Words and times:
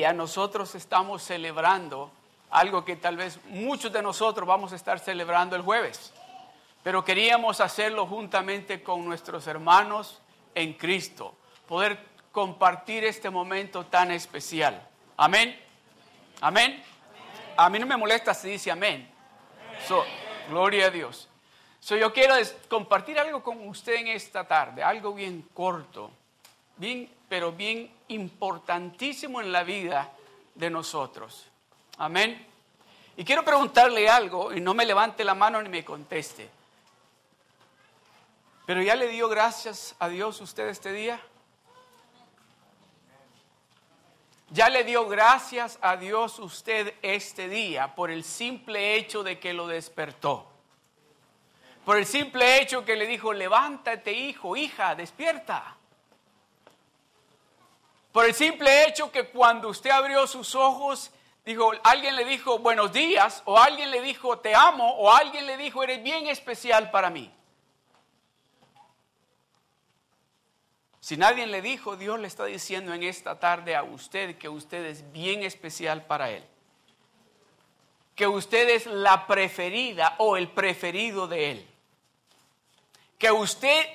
día 0.00 0.14
nosotros 0.14 0.74
estamos 0.74 1.22
celebrando 1.22 2.10
algo 2.50 2.86
que 2.86 2.96
tal 2.96 3.18
vez 3.18 3.38
muchos 3.44 3.92
de 3.92 4.00
nosotros 4.00 4.48
vamos 4.48 4.72
a 4.72 4.76
estar 4.76 4.98
celebrando 4.98 5.56
el 5.56 5.62
jueves, 5.62 6.14
pero 6.82 7.04
queríamos 7.04 7.60
hacerlo 7.60 8.06
juntamente 8.06 8.82
con 8.82 9.04
nuestros 9.04 9.46
hermanos 9.46 10.22
en 10.54 10.72
Cristo, 10.72 11.34
poder 11.68 11.98
compartir 12.32 13.04
este 13.04 13.28
momento 13.28 13.84
tan 13.84 14.10
especial. 14.10 14.88
Amén. 15.18 15.60
Amén. 16.40 16.82
A 17.58 17.68
mí 17.68 17.78
no 17.78 17.84
me 17.84 17.98
molesta 17.98 18.32
si 18.32 18.48
dice 18.48 18.70
amén. 18.70 19.06
gloria 20.48 20.86
a 20.86 20.90
Dios. 20.90 21.28
So, 21.78 21.94
yo 21.96 22.10
quiero 22.12 22.34
compartir 22.68 23.18
algo 23.18 23.42
con 23.42 23.68
usted 23.68 23.96
en 23.96 24.08
esta 24.08 24.48
tarde, 24.48 24.82
algo 24.82 25.12
bien 25.12 25.46
corto, 25.52 26.10
bien, 26.78 27.10
pero 27.28 27.52
bien 27.52 27.99
importantísimo 28.10 29.40
en 29.40 29.52
la 29.52 29.62
vida 29.62 30.12
de 30.54 30.70
nosotros. 30.70 31.46
Amén. 31.98 32.46
Y 33.16 33.24
quiero 33.24 33.44
preguntarle 33.44 34.08
algo 34.08 34.52
y 34.52 34.60
no 34.60 34.74
me 34.74 34.86
levante 34.86 35.24
la 35.24 35.34
mano 35.34 35.60
ni 35.60 35.68
me 35.68 35.84
conteste. 35.84 36.48
Pero 38.66 38.82
ya 38.82 38.94
le 38.94 39.08
dio 39.08 39.28
gracias 39.28 39.96
a 39.98 40.08
Dios 40.08 40.40
usted 40.40 40.68
este 40.68 40.92
día. 40.92 41.20
Ya 44.50 44.68
le 44.68 44.84
dio 44.84 45.06
gracias 45.06 45.78
a 45.80 45.96
Dios 45.96 46.38
usted 46.38 46.94
este 47.02 47.48
día 47.48 47.94
por 47.94 48.10
el 48.10 48.24
simple 48.24 48.96
hecho 48.96 49.22
de 49.22 49.38
que 49.38 49.52
lo 49.52 49.66
despertó. 49.66 50.46
Por 51.84 51.98
el 51.98 52.06
simple 52.06 52.60
hecho 52.60 52.84
que 52.84 52.96
le 52.96 53.06
dijo, 53.06 53.32
levántate 53.32 54.12
hijo, 54.12 54.56
hija, 54.56 54.94
despierta. 54.94 55.76
Por 58.12 58.26
el 58.26 58.34
simple 58.34 58.86
hecho 58.88 59.12
que 59.12 59.28
cuando 59.28 59.68
usted 59.68 59.90
abrió 59.90 60.26
sus 60.26 60.54
ojos, 60.54 61.10
dijo, 61.44 61.70
alguien 61.84 62.16
le 62.16 62.24
dijo 62.24 62.58
buenos 62.58 62.92
días, 62.92 63.42
o 63.44 63.56
alguien 63.56 63.90
le 63.90 64.00
dijo 64.02 64.38
te 64.38 64.54
amo, 64.54 64.96
o 64.96 65.12
alguien 65.12 65.46
le 65.46 65.56
dijo 65.56 65.82
eres 65.82 66.02
bien 66.02 66.26
especial 66.26 66.90
para 66.90 67.10
mí. 67.10 67.32
Si 71.00 71.16
nadie 71.16 71.46
le 71.46 71.62
dijo, 71.62 71.96
Dios 71.96 72.20
le 72.20 72.26
está 72.26 72.44
diciendo 72.44 72.92
en 72.92 73.02
esta 73.02 73.40
tarde 73.40 73.74
a 73.74 73.82
usted 73.82 74.36
que 74.36 74.48
usted 74.48 74.84
es 74.84 75.10
bien 75.12 75.42
especial 75.42 76.04
para 76.04 76.30
Él. 76.30 76.44
Que 78.14 78.26
usted 78.26 78.68
es 78.68 78.86
la 78.86 79.26
preferida 79.26 80.14
o 80.18 80.36
el 80.36 80.50
preferido 80.50 81.26
de 81.26 81.52
Él. 81.52 81.68
Que 83.18 83.32
usted 83.32 83.86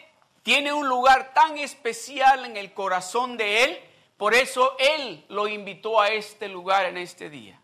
tiene 0.42 0.74
un 0.74 0.90
lugar 0.90 1.34
tan 1.34 1.58
especial 1.58 2.44
en 2.46 2.58
el 2.58 2.74
corazón 2.74 3.38
de 3.38 3.64
Él, 3.64 3.80
por 4.18 4.34
eso 4.34 4.76
Él 4.80 5.26
lo 5.30 5.48
invitó 5.48 6.00
a 6.00 6.10
este 6.10 6.48
lugar 6.48 6.86
en 6.86 6.98
este 6.98 7.30
día. 7.30 7.60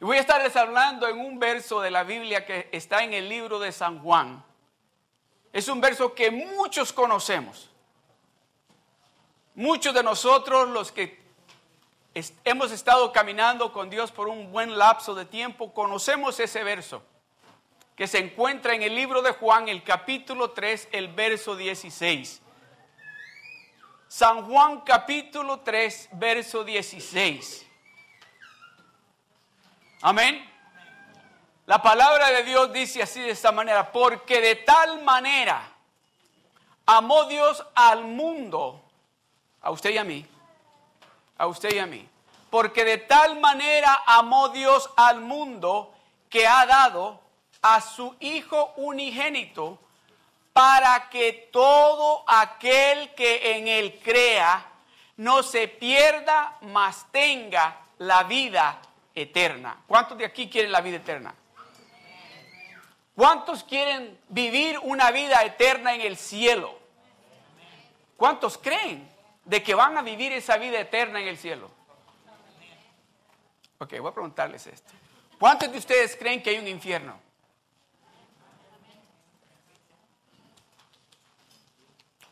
Y 0.00 0.04
voy 0.04 0.16
a 0.16 0.20
estarles 0.20 0.56
hablando 0.56 1.06
en 1.08 1.18
un 1.18 1.38
verso 1.38 1.80
de 1.80 1.90
la 1.90 2.02
Biblia 2.02 2.44
que 2.44 2.68
está 2.72 3.04
en 3.04 3.14
el 3.14 3.28
libro 3.28 3.58
de 3.58 3.72
San 3.72 4.00
Juan 4.00 4.44
es 5.52 5.68
un 5.68 5.80
verso 5.80 6.14
que 6.14 6.30
muchos 6.30 6.92
conocemos. 6.92 7.68
Muchos 9.54 9.92
de 9.92 10.02
nosotros, 10.02 10.68
los 10.70 10.90
que 10.90 11.20
hemos 12.44 12.72
estado 12.72 13.12
caminando 13.12 13.72
con 13.72 13.90
Dios 13.90 14.10
por 14.10 14.28
un 14.28 14.50
buen 14.50 14.78
lapso 14.78 15.14
de 15.14 15.26
tiempo, 15.26 15.74
conocemos 15.74 16.40
ese 16.40 16.64
verso 16.64 17.02
que 17.94 18.06
se 18.06 18.18
encuentra 18.18 18.74
en 18.74 18.82
el 18.82 18.94
libro 18.94 19.20
de 19.20 19.32
Juan, 19.32 19.68
el 19.68 19.82
capítulo 19.82 20.52
3, 20.52 20.88
el 20.92 21.08
verso 21.08 21.54
16. 21.54 22.40
San 24.14 24.44
Juan 24.44 24.82
capítulo 24.82 25.60
3, 25.60 26.10
verso 26.12 26.62
16. 26.64 27.66
Amén. 30.02 30.52
La 31.64 31.80
palabra 31.80 32.28
de 32.28 32.42
Dios 32.42 32.70
dice 32.74 33.02
así 33.02 33.22
de 33.22 33.30
esta 33.30 33.52
manera, 33.52 33.90
porque 33.90 34.42
de 34.42 34.56
tal 34.56 35.02
manera 35.02 35.66
amó 36.84 37.24
Dios 37.24 37.64
al 37.74 38.04
mundo, 38.04 38.82
a 39.62 39.70
usted 39.70 39.88
y 39.88 39.96
a 39.96 40.04
mí, 40.04 40.26
a 41.38 41.46
usted 41.46 41.72
y 41.72 41.78
a 41.78 41.86
mí, 41.86 42.06
porque 42.50 42.84
de 42.84 42.98
tal 42.98 43.40
manera 43.40 44.02
amó 44.04 44.50
Dios 44.50 44.90
al 44.94 45.22
mundo 45.22 45.94
que 46.28 46.46
ha 46.46 46.66
dado 46.66 47.18
a 47.62 47.80
su 47.80 48.14
Hijo 48.20 48.74
unigénito 48.76 49.78
para 50.52 51.08
que 51.08 51.48
todo 51.52 52.24
aquel 52.26 53.14
que 53.14 53.56
en 53.56 53.68
él 53.68 54.00
crea 54.02 54.66
no 55.16 55.42
se 55.42 55.68
pierda, 55.68 56.58
mas 56.62 57.06
tenga 57.10 57.80
la 57.98 58.24
vida 58.24 58.80
eterna. 59.14 59.82
¿Cuántos 59.86 60.18
de 60.18 60.24
aquí 60.24 60.48
quieren 60.48 60.72
la 60.72 60.80
vida 60.80 60.96
eterna? 60.96 61.34
¿Cuántos 63.14 63.62
quieren 63.64 64.18
vivir 64.28 64.78
una 64.82 65.10
vida 65.10 65.42
eterna 65.44 65.94
en 65.94 66.00
el 66.00 66.16
cielo? 66.16 66.78
¿Cuántos 68.16 68.56
creen 68.56 69.08
de 69.44 69.62
que 69.62 69.74
van 69.74 69.96
a 69.98 70.02
vivir 70.02 70.32
esa 70.32 70.56
vida 70.56 70.80
eterna 70.80 71.20
en 71.20 71.28
el 71.28 71.36
cielo? 71.36 71.70
Ok, 73.78 73.98
voy 73.98 74.10
a 74.10 74.14
preguntarles 74.14 74.66
esto. 74.66 74.92
¿Cuántos 75.38 75.70
de 75.72 75.78
ustedes 75.78 76.16
creen 76.16 76.42
que 76.42 76.50
hay 76.50 76.58
un 76.58 76.68
infierno? 76.68 77.18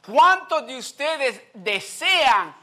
¿Cuántos 0.07 0.67
de 0.67 0.79
ustedes 0.79 1.43
desean 1.53 2.55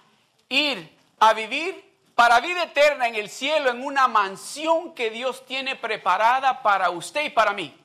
ir 0.50 0.98
a 1.20 1.34
vivir 1.34 1.88
para 2.16 2.40
vida 2.40 2.64
eterna 2.64 3.08
en 3.08 3.16
el 3.16 3.30
cielo, 3.30 3.70
en 3.70 3.84
una 3.84 4.08
mansión 4.08 4.94
que 4.96 5.10
Dios 5.10 5.46
tiene 5.46 5.76
preparada 5.76 6.64
para 6.64 6.90
usted 6.90 7.26
y 7.26 7.30
para 7.30 7.54
mí? 7.54 7.76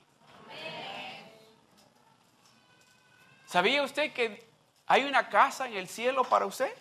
¿Sabía 3.47 3.83
usted 3.83 4.15
que 4.15 4.49
hay 4.87 5.05
una 5.05 5.29
casa 5.29 5.67
en 5.67 5.75
el 5.75 5.87
cielo 5.87 6.25
para 6.25 6.47
usted? 6.47 6.75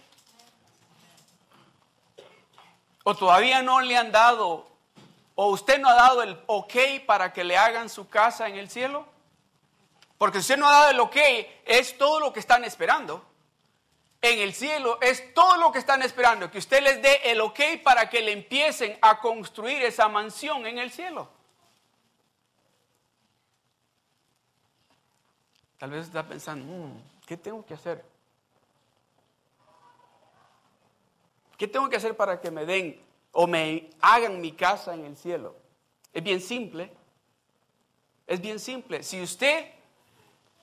¿O 3.04 3.14
todavía 3.14 3.62
no 3.62 3.81
le 3.81 3.98
han 3.98 4.14
dado, 4.14 4.68
o 5.36 5.48
usted 5.48 5.80
no 5.80 5.90
ha 5.90 5.96
dado 5.96 6.24
el 6.24 6.42
ok 6.46 7.04
para 7.06 7.34
que 7.34 7.44
le 7.44 7.58
hagan 7.58 7.90
su 7.90 8.08
casa 8.08 8.48
en 8.48 8.56
el 8.56 8.70
cielo? 8.70 9.11
Porque 10.22 10.38
usted 10.38 10.56
no 10.56 10.70
ha 10.70 10.72
dado 10.72 10.92
el 10.92 11.00
ok, 11.00 11.18
es 11.66 11.98
todo 11.98 12.20
lo 12.20 12.32
que 12.32 12.42
están 12.42 12.64
esperando. 12.64 13.26
En 14.22 14.38
el 14.38 14.54
cielo 14.54 15.00
es 15.02 15.34
todo 15.34 15.58
lo 15.58 15.72
que 15.72 15.80
están 15.80 16.04
esperando, 16.04 16.52
que 16.52 16.59
usted 16.59 16.84
les 16.84 17.02
dé 17.02 17.32
el 17.32 17.42
ok 17.42 17.59
para 17.84 18.08
que 18.08 18.22
le 18.22 18.31
empiecen 18.31 19.00
a 19.02 19.20
construir 19.20 19.81
esa 19.81 20.08
mansión 20.10 20.68
en 20.68 20.78
el 20.78 20.92
cielo. 20.92 21.28
Tal 25.80 25.90
vez 25.90 26.06
está 26.06 26.28
pensando, 26.28 26.72
mm, 26.72 27.02
¿qué 27.26 27.36
tengo 27.38 27.66
que 27.66 27.74
hacer? 27.74 28.06
¿Qué 31.58 31.68
tengo 31.68 31.90
que 31.90 31.95
hacer 31.95 32.16
para 32.16 32.40
que 32.40 32.51
me 32.51 32.68
den 32.68 33.04
o 33.31 33.48
me 33.48 33.90
hagan 34.00 34.40
mi 34.40 34.51
casa 34.51 34.94
en 34.94 35.04
el 35.04 35.18
cielo? 35.18 35.56
Es 36.13 36.22
bien 36.22 36.40
simple. 36.40 36.92
Es 38.28 38.40
bien 38.40 38.60
simple. 38.60 39.01
Si 39.01 39.19
usted 39.19 39.81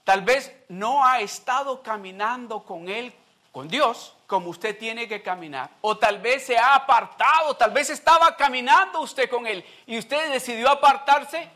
tal 0.09 0.23
vez 0.23 0.51
no 0.69 1.05
ha 1.05 1.21
estado 1.21 1.83
caminando 1.83 2.63
con 2.65 2.89
Él, 2.89 3.13
con 3.53 3.69
Dios, 3.69 4.15
como 4.27 4.49
usted 4.49 4.79
tiene 4.79 5.07
que 5.07 5.23
caminar, 5.23 5.69
o 5.83 5.99
tal 5.99 6.19
vez 6.19 6.47
se 6.47 6.57
ha 6.57 6.77
apartado, 6.77 7.55
tal 7.59 7.73
vez 7.73 7.91
estaba 7.91 8.35
caminando 8.35 9.03
usted 9.03 9.29
con 9.29 9.47
Él 9.47 9.63
y 9.87 9.99
usted 9.99 10.33
decidió 10.33 10.71
apartarse, 10.71 11.51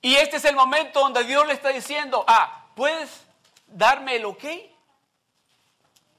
y 0.00 0.14
este 0.14 0.36
es 0.36 0.44
el 0.44 0.54
momento 0.54 1.00
donde 1.00 1.24
Dios 1.24 1.44
le 1.44 1.54
está 1.54 1.70
diciendo, 1.70 2.24
ah, 2.28 2.66
¿puedes 2.76 3.24
darme 3.66 4.14
el 4.14 4.26
ok? 4.26 4.44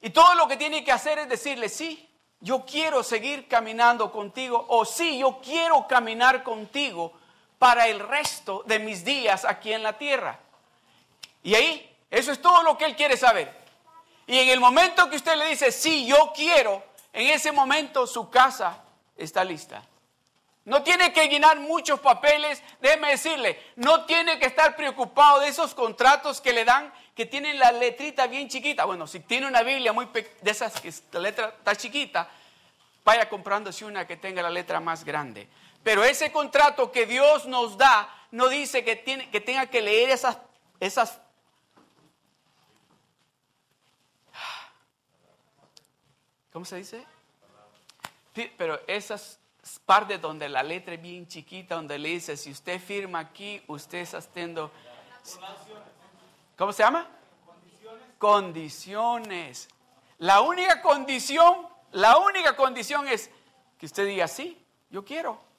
Y 0.02 0.10
todo 0.10 0.36
lo 0.36 0.50
que 0.50 0.58
tiene 0.58 0.84
que 0.84 0.92
hacer 0.92 1.18
es 1.18 1.30
decirle, 1.30 1.70
sí, 1.70 2.10
yo 2.42 2.66
quiero 2.66 3.04
seguir 3.04 3.48
caminando 3.48 4.12
contigo, 4.12 4.66
o 4.68 4.84
sí, 4.84 5.18
yo 5.18 5.40
quiero 5.42 5.88
caminar 5.88 6.44
contigo 6.44 7.21
para 7.62 7.88
el 7.88 8.00
resto 8.00 8.64
de 8.66 8.80
mis 8.80 9.06
días 9.06 9.46
aquí 9.46 9.72
en 9.72 9.84
la 9.84 9.96
tierra. 9.96 10.40
Y 11.44 11.54
ahí, 11.54 11.96
eso 12.10 12.32
es 12.32 12.42
todo 12.42 12.64
lo 12.64 12.76
que 12.76 12.86
Él 12.86 12.96
quiere 12.96 13.16
saber. 13.16 13.56
Y 14.26 14.40
en 14.40 14.50
el 14.50 14.60
momento 14.60 15.08
que 15.12 15.18
usted 15.18 15.36
le 15.36 15.46
dice, 15.46 15.72
sí, 15.72 16.08
yo 16.08 16.34
quiero, 16.36 16.84
en 17.14 17.28
ese 17.28 17.52
momento 17.52 18.08
su 18.08 18.32
casa 18.32 18.82
está 19.16 19.44
lista. 19.44 19.84
No 20.66 20.82
tiene 20.82 21.14
que 21.14 21.28
llenar 21.28 21.60
muchos 21.60 22.00
papeles, 22.00 22.64
déjeme 22.82 23.12
decirle, 23.12 23.62
no 23.76 24.06
tiene 24.06 24.40
que 24.40 24.48
estar 24.48 24.76
preocupado 24.76 25.42
de 25.42 25.50
esos 25.50 25.76
contratos 25.76 26.42
que 26.42 26.54
le 26.54 26.66
dan, 26.66 26.92
que 27.16 27.28
tienen 27.28 27.60
la 27.60 27.72
letrita 27.72 28.26
bien 28.26 28.50
chiquita. 28.50 28.86
Bueno, 28.86 29.06
si 29.06 29.20
tiene 29.20 29.46
una 29.46 29.62
Biblia 29.62 29.94
muy 29.94 30.08
de 30.08 30.50
esas 30.50 30.82
que 30.82 30.92
la 31.12 31.20
letra 31.20 31.54
está 31.60 31.76
chiquita, 31.76 32.28
vaya 33.06 33.30
comprándose 33.30 33.86
una 33.86 34.08
que 34.08 34.18
tenga 34.18 34.42
la 34.42 34.50
letra 34.50 34.80
más 34.80 35.06
grande. 35.06 35.48
Pero 35.84 36.04
ese 36.04 36.32
contrato 36.32 36.92
que 36.92 37.06
Dios 37.06 37.46
nos 37.48 37.78
da 37.78 38.08
no 38.32 38.48
dice 38.48 38.84
que, 38.84 38.96
tiene, 38.96 39.30
que 39.30 39.42
tenga 39.42 39.66
que 39.66 39.82
leer 39.82 40.10
esas, 40.10 40.38
esas 40.80 41.20
¿cómo 46.52 46.66
se 46.66 46.78
dice? 46.78 47.04
Pero 48.58 48.80
esas 48.88 49.40
partes 49.86 50.22
donde 50.22 50.48
la 50.50 50.64
letra 50.64 50.94
es 50.94 51.02
bien 51.02 51.28
chiquita, 51.28 51.76
donde 51.76 51.98
le 52.00 52.10
dice, 52.10 52.38
si 52.38 52.52
usted 52.52 52.80
firma 52.80 53.20
aquí, 53.20 53.62
usted 53.68 54.00
está 54.00 54.18
haciendo... 54.18 54.72
¿Cómo 56.58 56.72
se 56.74 56.84
llama? 56.84 57.08
Condiciones. 57.46 58.18
Condiciones. 58.18 59.70
La 60.20 60.42
única 60.42 60.82
condición, 60.82 61.68
la 61.92 62.18
única 62.18 62.56
condición 62.56 63.08
es 63.08 63.30
que 63.78 63.86
usted 63.86 64.06
diga, 64.06 64.28
sí, 64.28 64.64
yo 64.90 65.04
quiero. 65.04 65.51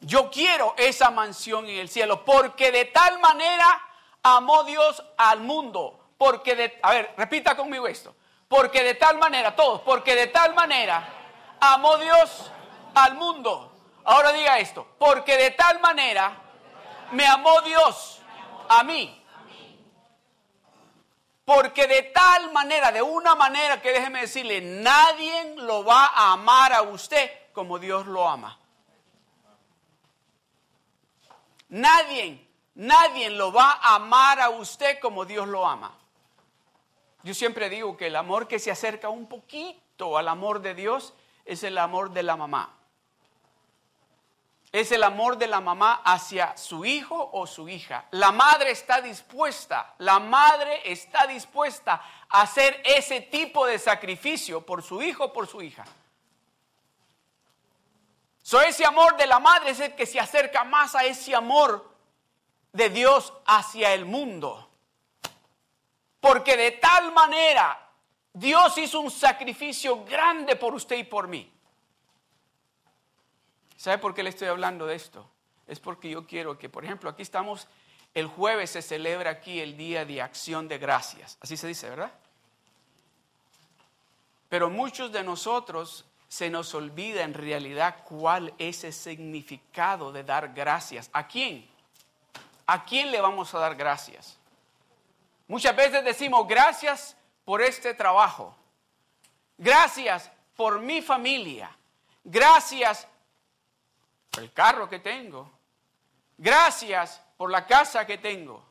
Yo 0.00 0.30
quiero 0.30 0.74
esa 0.78 1.10
mansión 1.10 1.66
en 1.68 1.78
el 1.78 1.88
cielo, 1.88 2.24
porque 2.24 2.72
de 2.72 2.86
tal 2.86 3.18
manera 3.20 3.66
amó 4.22 4.64
Dios 4.64 5.02
al 5.16 5.40
mundo. 5.40 5.98
Porque 6.16 6.54
de, 6.54 6.78
a 6.82 6.90
ver, 6.90 7.14
repita 7.16 7.56
conmigo 7.56 7.86
esto. 7.86 8.14
Porque 8.48 8.82
de 8.82 8.94
tal 8.94 9.18
manera, 9.18 9.54
todos, 9.54 9.80
porque 9.82 10.14
de 10.14 10.26
tal 10.26 10.54
manera 10.54 11.06
amó 11.60 11.98
Dios 11.98 12.50
al 12.94 13.14
mundo. 13.14 13.72
Ahora 14.04 14.32
diga 14.32 14.58
esto, 14.58 14.86
porque 14.98 15.36
de 15.36 15.50
tal 15.52 15.78
manera 15.80 16.36
me 17.12 17.26
amó 17.26 17.60
Dios 17.62 18.20
a 18.68 18.82
mí. 18.82 19.16
Porque 21.44 21.86
de 21.86 22.02
tal 22.02 22.52
manera, 22.52 22.92
de 22.92 23.02
una 23.02 23.34
manera 23.34 23.80
que 23.82 23.92
déjeme 23.92 24.22
decirle, 24.22 24.60
nadie 24.60 25.54
lo 25.56 25.84
va 25.84 26.06
a 26.06 26.32
amar 26.32 26.72
a 26.72 26.82
usted 26.82 27.30
como 27.52 27.78
Dios 27.78 28.06
lo 28.06 28.28
ama. 28.28 28.58
Nadie, 31.70 32.46
nadie 32.74 33.30
lo 33.30 33.52
va 33.52 33.78
a 33.80 33.94
amar 33.96 34.40
a 34.40 34.50
usted 34.50 34.98
como 35.00 35.24
Dios 35.24 35.48
lo 35.48 35.66
ama. 35.66 35.96
Yo 37.22 37.34
siempre 37.34 37.68
digo 37.68 37.96
que 37.96 38.08
el 38.08 38.16
amor 38.16 38.48
que 38.48 38.58
se 38.58 38.70
acerca 38.70 39.08
un 39.08 39.26
poquito 39.26 40.18
al 40.18 40.28
amor 40.28 40.60
de 40.60 40.74
Dios 40.74 41.14
es 41.44 41.62
el 41.62 41.78
amor 41.78 42.10
de 42.10 42.22
la 42.22 42.36
mamá. 42.36 42.76
Es 44.72 44.92
el 44.92 45.02
amor 45.02 45.36
de 45.36 45.48
la 45.48 45.60
mamá 45.60 46.00
hacia 46.04 46.56
su 46.56 46.84
hijo 46.84 47.30
o 47.32 47.46
su 47.46 47.68
hija. 47.68 48.06
La 48.12 48.30
madre 48.30 48.70
está 48.70 49.00
dispuesta, 49.00 49.94
la 49.98 50.20
madre 50.20 50.80
está 50.84 51.26
dispuesta 51.26 52.02
a 52.28 52.42
hacer 52.42 52.80
ese 52.84 53.20
tipo 53.20 53.66
de 53.66 53.78
sacrificio 53.78 54.64
por 54.64 54.82
su 54.82 55.02
hijo 55.02 55.24
o 55.24 55.32
por 55.32 55.48
su 55.48 55.60
hija. 55.60 55.84
So, 58.50 58.60
ese 58.60 58.84
amor 58.84 59.16
de 59.16 59.28
la 59.28 59.38
madre 59.38 59.70
es 59.70 59.78
el 59.78 59.94
que 59.94 60.06
se 60.06 60.18
acerca 60.18 60.64
más 60.64 60.96
a 60.96 61.04
ese 61.04 61.36
amor 61.36 61.88
de 62.72 62.90
Dios 62.90 63.32
hacia 63.46 63.94
el 63.94 64.04
mundo. 64.04 64.68
Porque 66.18 66.56
de 66.56 66.72
tal 66.72 67.12
manera 67.12 67.88
Dios 68.32 68.76
hizo 68.76 68.98
un 68.98 69.12
sacrificio 69.12 70.04
grande 70.04 70.56
por 70.56 70.74
usted 70.74 70.96
y 70.96 71.04
por 71.04 71.28
mí. 71.28 71.48
¿Sabe 73.76 73.98
por 73.98 74.14
qué 74.14 74.24
le 74.24 74.30
estoy 74.30 74.48
hablando 74.48 74.84
de 74.84 74.96
esto? 74.96 75.30
Es 75.68 75.78
porque 75.78 76.10
yo 76.10 76.26
quiero 76.26 76.58
que, 76.58 76.68
por 76.68 76.84
ejemplo, 76.84 77.08
aquí 77.08 77.22
estamos, 77.22 77.68
el 78.14 78.26
jueves 78.26 78.70
se 78.70 78.82
celebra 78.82 79.30
aquí 79.30 79.60
el 79.60 79.76
Día 79.76 80.04
de 80.04 80.22
Acción 80.22 80.66
de 80.66 80.78
Gracias. 80.78 81.38
Así 81.40 81.56
se 81.56 81.68
dice, 81.68 81.88
¿verdad? 81.88 82.10
Pero 84.48 84.70
muchos 84.70 85.12
de 85.12 85.22
nosotros 85.22 86.04
se 86.30 86.48
nos 86.48 86.76
olvida 86.76 87.24
en 87.24 87.34
realidad 87.34 88.04
cuál 88.04 88.54
es 88.56 88.84
el 88.84 88.92
significado 88.92 90.12
de 90.12 90.22
dar 90.22 90.54
gracias. 90.54 91.10
¿A 91.12 91.26
quién? 91.26 91.68
¿A 92.68 92.84
quién 92.84 93.10
le 93.10 93.20
vamos 93.20 93.52
a 93.52 93.58
dar 93.58 93.74
gracias? 93.74 94.38
Muchas 95.48 95.74
veces 95.74 96.04
decimos 96.04 96.46
gracias 96.46 97.16
por 97.44 97.60
este 97.60 97.94
trabajo. 97.94 98.54
Gracias 99.58 100.30
por 100.54 100.78
mi 100.78 101.02
familia. 101.02 101.76
Gracias 102.22 103.08
por 104.30 104.44
el 104.44 104.52
carro 104.52 104.88
que 104.88 105.00
tengo. 105.00 105.50
Gracias 106.38 107.20
por 107.36 107.50
la 107.50 107.66
casa 107.66 108.06
que 108.06 108.18
tengo. 108.18 108.64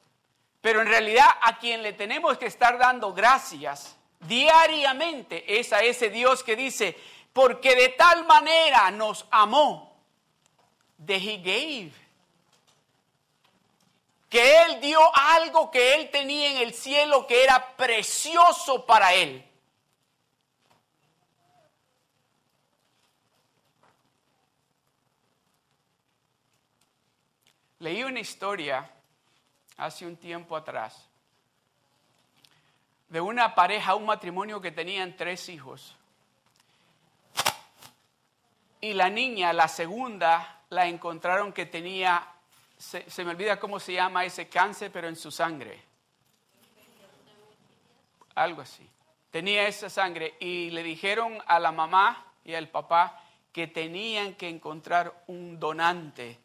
Pero 0.61 0.79
en 0.79 0.87
realidad 0.87 1.27
a 1.41 1.59
quien 1.59 1.83
le 1.83 1.91
tenemos 1.91 2.37
que 2.37 2.45
estar 2.45 2.77
dando 2.77 3.13
gracias 3.13 3.97
diariamente 4.21 5.59
es 5.59 5.73
a 5.73 5.81
ese 5.81 6.09
Dios 6.09 6.43
que 6.43 6.55
dice, 6.55 6.95
porque 7.39 7.73
de 7.73 7.87
tal 7.87 8.25
manera 8.25 8.91
nos 8.91 9.25
amó, 9.31 9.97
de 10.97 11.15
He 11.15 11.37
gave 11.37 11.93
que 14.27 14.63
Él 14.65 14.81
dio 14.81 14.99
algo 15.15 15.71
que 15.71 15.95
Él 15.95 16.09
tenía 16.11 16.51
en 16.51 16.57
el 16.57 16.73
cielo 16.73 17.25
que 17.25 17.41
era 17.41 17.77
precioso 17.77 18.85
para 18.85 19.13
Él. 19.13 19.49
Leí 27.79 28.03
una 28.03 28.19
historia 28.19 28.91
hace 29.77 30.05
un 30.05 30.17
tiempo 30.17 30.57
atrás 30.57 31.07
de 33.07 33.21
una 33.21 33.55
pareja, 33.55 33.95
un 33.95 34.07
matrimonio 34.07 34.59
que 34.59 34.71
tenían 34.71 35.15
tres 35.15 35.47
hijos. 35.47 35.95
Y 38.81 38.93
la 38.93 39.09
niña, 39.09 39.53
la 39.53 39.67
segunda, 39.67 40.63
la 40.69 40.87
encontraron 40.87 41.51
que 41.51 41.65
tenía 41.65 42.35
se, 42.79 43.25
me 43.25 43.31
olvida 43.31 43.59
cómo 43.59 43.77
se 43.79 43.93
llama 43.93 44.23
ese 44.23 44.47
cáncer, 44.47 44.89
pero 44.91 45.09
en 45.09 45.17
su 45.17 45.31
sangre. 45.31 45.81
Algo 48.35 48.61
así. 48.61 48.89
Tenía 49.31 49.67
esa 49.67 49.89
sangre 49.89 50.35
y 50.39 50.69
le 50.69 50.81
dijeron 50.81 51.37
a 51.45 51.59
la 51.59 51.73
mamá 51.73 52.25
y 52.45 52.53
al 52.53 52.69
papá 52.69 53.21
que 53.51 53.67
tenían 53.67 54.35
que 54.35 54.47
encontrar 54.47 55.23
un 55.27 55.59
donante 55.59 56.39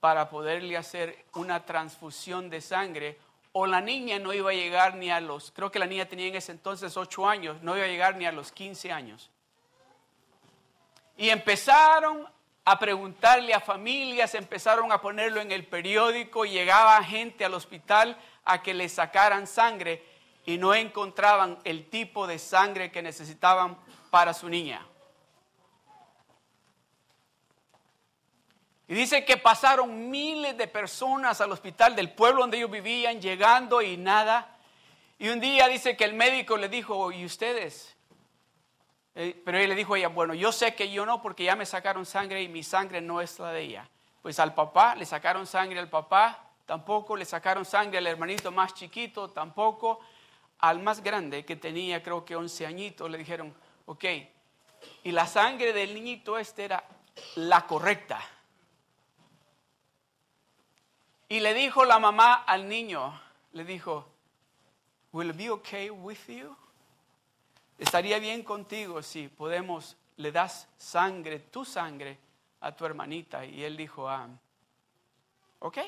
para 0.00 0.30
poderle 0.30 0.76
hacer 0.78 1.26
una 1.34 1.64
transfusión 1.66 2.48
de 2.48 2.62
sangre 2.62 3.18
o 3.52 3.66
la 3.66 3.80
niña 3.80 4.18
no 4.18 4.32
iba 4.32 4.50
a 4.50 4.54
llegar 4.54 4.96
ni 4.96 5.10
a 5.10 5.20
los, 5.20 5.50
creo 5.50 5.70
que 5.70 5.78
la 5.78 5.86
niña 5.86 6.06
tenía 6.06 6.28
en 6.28 6.36
ese 6.36 6.52
entonces 6.52 6.96
8 6.96 7.28
años, 7.28 7.62
no 7.62 7.76
iba 7.76 7.84
a 7.84 7.88
llegar 7.88 8.16
ni 8.16 8.26
a 8.26 8.32
los 8.32 8.52
15 8.52 8.92
años. 8.92 9.30
Y 11.16 11.30
empezaron 11.30 12.28
a 12.64 12.78
preguntarle 12.78 13.54
a 13.54 13.60
familias, 13.60 14.34
empezaron 14.34 14.90
a 14.92 15.00
ponerlo 15.00 15.40
en 15.40 15.52
el 15.52 15.66
periódico, 15.66 16.44
llegaba 16.44 17.02
gente 17.04 17.44
al 17.44 17.54
hospital 17.54 18.18
a 18.44 18.62
que 18.62 18.74
le 18.74 18.88
sacaran 18.88 19.46
sangre 19.46 20.04
y 20.44 20.58
no 20.58 20.74
encontraban 20.74 21.58
el 21.64 21.88
tipo 21.88 22.26
de 22.26 22.38
sangre 22.38 22.90
que 22.90 23.02
necesitaban 23.02 23.78
para 24.10 24.34
su 24.34 24.48
niña. 24.48 24.86
Y 28.88 28.94
dice 28.94 29.24
que 29.24 29.36
pasaron 29.36 30.10
miles 30.10 30.56
de 30.56 30.68
personas 30.68 31.40
al 31.40 31.50
hospital 31.50 31.96
del 31.96 32.12
pueblo 32.12 32.42
donde 32.42 32.58
ellos 32.58 32.70
vivían, 32.70 33.20
llegando 33.20 33.82
y 33.82 33.96
nada. 33.96 34.56
Y 35.18 35.28
un 35.28 35.40
día 35.40 35.66
dice 35.66 35.96
que 35.96 36.04
el 36.04 36.14
médico 36.14 36.56
le 36.56 36.68
dijo, 36.68 37.10
¿y 37.10 37.24
ustedes? 37.24 37.95
Eh, 39.18 39.40
pero 39.42 39.58
él 39.58 39.70
le 39.70 39.74
dijo 39.74 39.94
a 39.94 39.98
ella, 39.98 40.08
bueno, 40.08 40.34
yo 40.34 40.52
sé 40.52 40.74
que 40.74 40.90
yo 40.90 41.06
no 41.06 41.22
porque 41.22 41.44
ya 41.44 41.56
me 41.56 41.64
sacaron 41.64 42.04
sangre 42.04 42.42
y 42.42 42.48
mi 42.48 42.62
sangre 42.62 43.00
no 43.00 43.22
es 43.22 43.38
la 43.38 43.50
de 43.50 43.62
ella. 43.62 43.88
Pues 44.20 44.38
al 44.38 44.52
papá 44.52 44.94
le 44.94 45.06
sacaron 45.06 45.46
sangre 45.46 45.78
al 45.78 45.88
papá, 45.88 46.50
tampoco 46.66 47.16
le 47.16 47.24
sacaron 47.24 47.64
sangre 47.64 47.96
al 47.96 48.06
hermanito 48.06 48.52
más 48.52 48.74
chiquito, 48.74 49.30
tampoco. 49.30 50.00
Al 50.58 50.82
más 50.82 51.02
grande 51.02 51.46
que 51.46 51.56
tenía 51.56 52.02
creo 52.02 52.26
que 52.26 52.36
11 52.36 52.66
añitos 52.66 53.10
le 53.10 53.16
dijeron, 53.16 53.54
ok, 53.86 54.04
y 55.04 55.12
la 55.12 55.26
sangre 55.26 55.72
del 55.72 55.94
niñito 55.94 56.36
este 56.36 56.64
era 56.64 56.84
la 57.36 57.66
correcta. 57.66 58.20
Y 61.28 61.40
le 61.40 61.54
dijo 61.54 61.86
la 61.86 61.98
mamá 61.98 62.34
al 62.34 62.68
niño, 62.68 63.18
le 63.52 63.64
dijo, 63.64 64.06
will 65.12 65.30
it 65.30 65.36
be 65.36 65.48
okay 65.48 65.88
with 65.88 66.18
you? 66.28 66.54
Estaría 67.78 68.18
bien 68.18 68.42
contigo 68.42 69.02
si 69.02 69.28
podemos, 69.28 69.96
le 70.16 70.32
das 70.32 70.68
sangre, 70.78 71.38
tu 71.38 71.64
sangre, 71.64 72.18
a 72.60 72.74
tu 72.74 72.86
hermanita. 72.86 73.44
Y 73.44 73.62
él 73.64 73.76
dijo, 73.76 74.08
ah, 74.08 74.28
ok. 75.58 75.78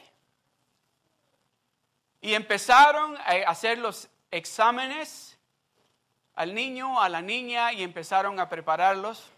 Y 2.21 2.35
empezaron 2.35 3.17
a 3.17 3.51
hacer 3.51 3.79
los 3.79 4.09
exámenes 4.31 5.39
al 6.35 6.55
niño, 6.55 7.01
a 7.01 7.09
la 7.09 7.23
niña, 7.23 7.73
y 7.73 7.83
empezaron 7.83 8.39
a 8.39 8.49
prepararlos. 8.49 9.31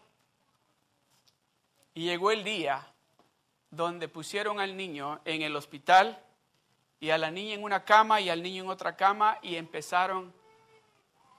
Y 1.95 2.05
llegó 2.05 2.31
el 2.31 2.43
día 2.43 2.87
donde 3.71 4.09
pusieron 4.09 4.59
al 4.59 4.77
niño 4.77 5.21
en 5.25 5.43
el 5.43 5.55
hospital 5.55 6.21
y 6.99 7.11
a 7.11 7.19
la 7.19 7.31
niña 7.31 7.55
en 7.55 7.63
una 7.63 7.85
cama 7.85 8.21
y 8.21 8.29
al 8.29 8.43
niño 8.43 8.65
en 8.65 8.71
otra 8.71 8.97
cama 8.97 9.39
y 9.43 9.57
empezaron 9.57 10.33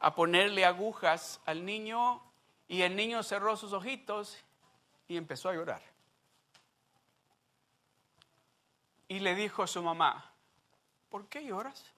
a 0.02 0.14
ponerle 0.14 0.66
agujas 0.66 1.40
al 1.46 1.64
niño 1.64 2.22
y 2.68 2.82
el 2.82 2.96
niño 2.96 3.24
cerró 3.24 3.56
sus 3.56 3.72
ojitos 3.72 4.38
y 5.08 5.16
empezó 5.16 5.50
a 5.50 5.54
llorar. 5.54 5.82
Y 9.08 9.20
le 9.20 9.36
dijo 9.36 9.62
a 9.64 9.68
su 9.68 9.82
mamá, 9.82 10.34
¿por 11.10 11.28
qué 11.28 11.46
lloras? 11.46 11.94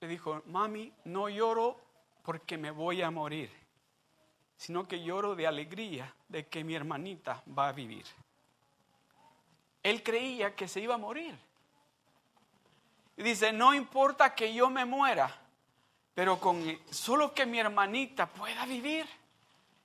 le 0.00 0.08
dijo, 0.08 0.42
mami, 0.46 0.92
no 1.04 1.30
lloro 1.30 1.80
porque 2.22 2.58
me 2.58 2.70
voy 2.70 3.00
a 3.00 3.10
morir, 3.10 3.50
sino 4.54 4.86
que 4.86 5.02
lloro 5.02 5.34
de 5.34 5.46
alegría 5.46 6.14
de 6.28 6.46
que 6.46 6.62
mi 6.62 6.74
hermanita 6.74 7.42
va 7.56 7.68
a 7.68 7.72
vivir. 7.72 8.04
Él 9.82 10.02
creía 10.02 10.54
que 10.54 10.68
se 10.68 10.80
iba 10.80 10.96
a 10.96 10.98
morir. 10.98 11.34
Y 13.16 13.22
dice, 13.22 13.50
no 13.50 13.72
importa 13.72 14.34
que 14.34 14.52
yo 14.52 14.68
me 14.68 14.84
muera, 14.84 15.43
pero 16.14 16.38
con 16.38 16.78
solo 16.90 17.34
que 17.34 17.44
mi 17.44 17.58
hermanita 17.58 18.26
pueda 18.26 18.64
vivir, 18.66 19.06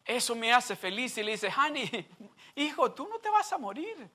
eso 0.06 0.36
me 0.36 0.54
hace 0.54 0.76
feliz. 0.76 1.18
Y 1.18 1.24
le 1.24 1.32
dice, 1.32 1.52
Honey, 1.56 2.08
hijo, 2.56 2.92
tú 2.92 3.08
no 3.08 3.18
te 3.18 3.30
vas 3.30 3.52
a 3.52 3.58
morir. 3.58 4.10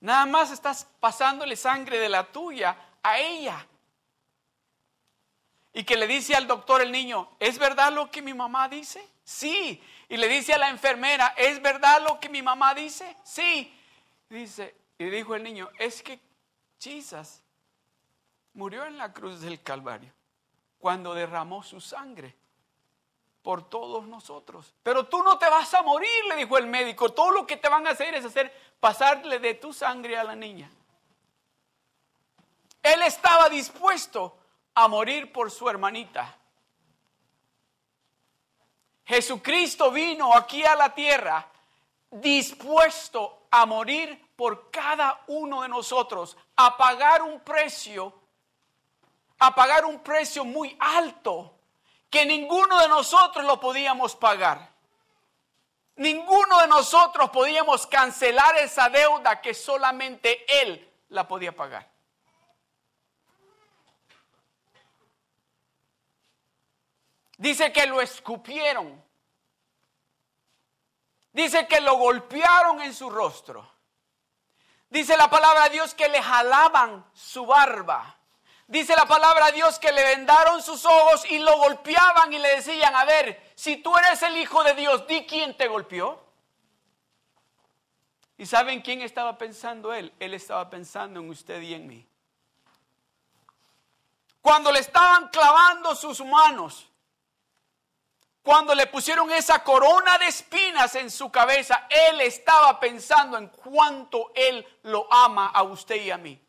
Nada 0.00 0.26
más 0.26 0.50
estás 0.50 0.84
pasándole 0.98 1.56
sangre 1.56 1.98
de 1.98 2.08
la 2.08 2.24
tuya 2.24 2.76
a 3.02 3.18
ella. 3.20 3.64
Y 5.72 5.84
que 5.84 5.96
le 5.96 6.06
dice 6.06 6.34
al 6.34 6.46
doctor 6.46 6.82
el 6.82 6.90
niño, 6.90 7.28
¿es 7.38 7.58
verdad 7.58 7.92
lo 7.92 8.10
que 8.10 8.22
mi 8.22 8.34
mamá 8.34 8.68
dice? 8.68 9.06
Sí. 9.22 9.82
Y 10.08 10.16
le 10.16 10.26
dice 10.28 10.54
a 10.54 10.58
la 10.58 10.68
enfermera, 10.68 11.34
¿es 11.36 11.62
verdad 11.62 12.02
lo 12.02 12.18
que 12.18 12.28
mi 12.28 12.42
mamá 12.42 12.74
dice? 12.74 13.16
Sí. 13.22 13.72
dice, 14.28 14.74
y 14.98 15.04
dijo 15.04 15.34
el 15.36 15.44
niño, 15.44 15.68
es 15.78 16.02
que 16.02 16.18
Jesus 16.80 17.40
murió 18.54 18.84
en 18.86 18.96
la 18.96 19.12
cruz 19.12 19.40
del 19.42 19.62
Calvario 19.62 20.12
cuando 20.86 21.14
derramó 21.14 21.64
su 21.64 21.80
sangre 21.80 22.32
por 23.42 23.68
todos 23.68 24.06
nosotros. 24.06 24.72
Pero 24.84 25.06
tú 25.06 25.20
no 25.20 25.36
te 25.36 25.50
vas 25.50 25.74
a 25.74 25.82
morir, 25.82 26.26
le 26.28 26.36
dijo 26.36 26.56
el 26.58 26.68
médico. 26.68 27.12
Todo 27.12 27.32
lo 27.32 27.44
que 27.44 27.56
te 27.56 27.68
van 27.68 27.88
a 27.88 27.90
hacer 27.90 28.14
es 28.14 28.24
hacer 28.24 28.52
pasarle 28.78 29.40
de 29.40 29.54
tu 29.54 29.72
sangre 29.72 30.16
a 30.16 30.22
la 30.22 30.36
niña. 30.36 30.70
Él 32.80 33.02
estaba 33.02 33.48
dispuesto 33.48 34.38
a 34.76 34.86
morir 34.86 35.32
por 35.32 35.50
su 35.50 35.68
hermanita. 35.68 36.32
Jesucristo 39.06 39.90
vino 39.90 40.32
aquí 40.32 40.64
a 40.64 40.76
la 40.76 40.94
tierra 40.94 41.48
dispuesto 42.12 43.48
a 43.50 43.66
morir 43.66 44.24
por 44.36 44.70
cada 44.70 45.24
uno 45.26 45.62
de 45.62 45.68
nosotros, 45.68 46.36
a 46.54 46.76
pagar 46.76 47.22
un 47.22 47.40
precio, 47.40 48.14
a 49.38 49.54
pagar 49.54 49.84
un 49.84 50.00
precio 50.00 50.44
muy 50.44 50.76
alto 50.80 51.58
que 52.10 52.24
ninguno 52.24 52.80
de 52.80 52.88
nosotros 52.88 53.44
lo 53.44 53.60
podíamos 53.60 54.16
pagar. 54.16 54.74
Ninguno 55.96 56.60
de 56.60 56.68
nosotros 56.68 57.30
podíamos 57.30 57.86
cancelar 57.86 58.56
esa 58.58 58.88
deuda 58.88 59.40
que 59.40 59.54
solamente 59.54 60.44
Él 60.62 60.92
la 61.08 61.26
podía 61.26 61.54
pagar. 61.54 61.90
Dice 67.38 67.72
que 67.72 67.86
lo 67.86 68.00
escupieron. 68.00 69.02
Dice 71.32 71.66
que 71.66 71.80
lo 71.80 71.96
golpearon 71.96 72.80
en 72.80 72.94
su 72.94 73.10
rostro. 73.10 73.70
Dice 74.88 75.16
la 75.16 75.28
palabra 75.28 75.64
de 75.64 75.70
Dios 75.70 75.94
que 75.94 76.08
le 76.08 76.22
jalaban 76.22 77.04
su 77.12 77.44
barba. 77.44 78.15
Dice 78.68 78.96
la 78.96 79.06
palabra 79.06 79.46
de 79.46 79.52
Dios 79.52 79.78
que 79.78 79.92
le 79.92 80.02
vendaron 80.02 80.60
sus 80.60 80.84
ojos 80.84 81.24
y 81.30 81.38
lo 81.38 81.56
golpeaban 81.58 82.32
y 82.32 82.38
le 82.38 82.56
decían, 82.56 82.94
a 82.96 83.04
ver, 83.04 83.52
si 83.54 83.76
tú 83.76 83.96
eres 83.96 84.22
el 84.22 84.36
Hijo 84.36 84.64
de 84.64 84.74
Dios, 84.74 85.06
di 85.06 85.24
quién 85.24 85.56
te 85.56 85.68
golpeó. 85.68 86.24
¿Y 88.38 88.44
saben 88.44 88.82
quién 88.82 89.02
estaba 89.02 89.38
pensando 89.38 89.94
él? 89.94 90.12
Él 90.18 90.34
estaba 90.34 90.68
pensando 90.68 91.20
en 91.20 91.30
usted 91.30 91.62
y 91.62 91.74
en 91.74 91.86
mí. 91.86 92.06
Cuando 94.42 94.70
le 94.72 94.80
estaban 94.80 95.28
clavando 95.28 95.94
sus 95.94 96.24
manos, 96.24 96.88
cuando 98.42 98.74
le 98.74 98.86
pusieron 98.86 99.30
esa 99.32 99.62
corona 99.64 100.18
de 100.18 100.26
espinas 100.26 100.94
en 100.96 101.10
su 101.10 101.30
cabeza, 101.30 101.86
él 101.88 102.20
estaba 102.20 102.78
pensando 102.78 103.38
en 103.38 103.48
cuánto 103.48 104.32
él 104.34 104.64
lo 104.82 105.12
ama 105.12 105.48
a 105.48 105.62
usted 105.62 105.96
y 105.96 106.10
a 106.10 106.18
mí. 106.18 106.45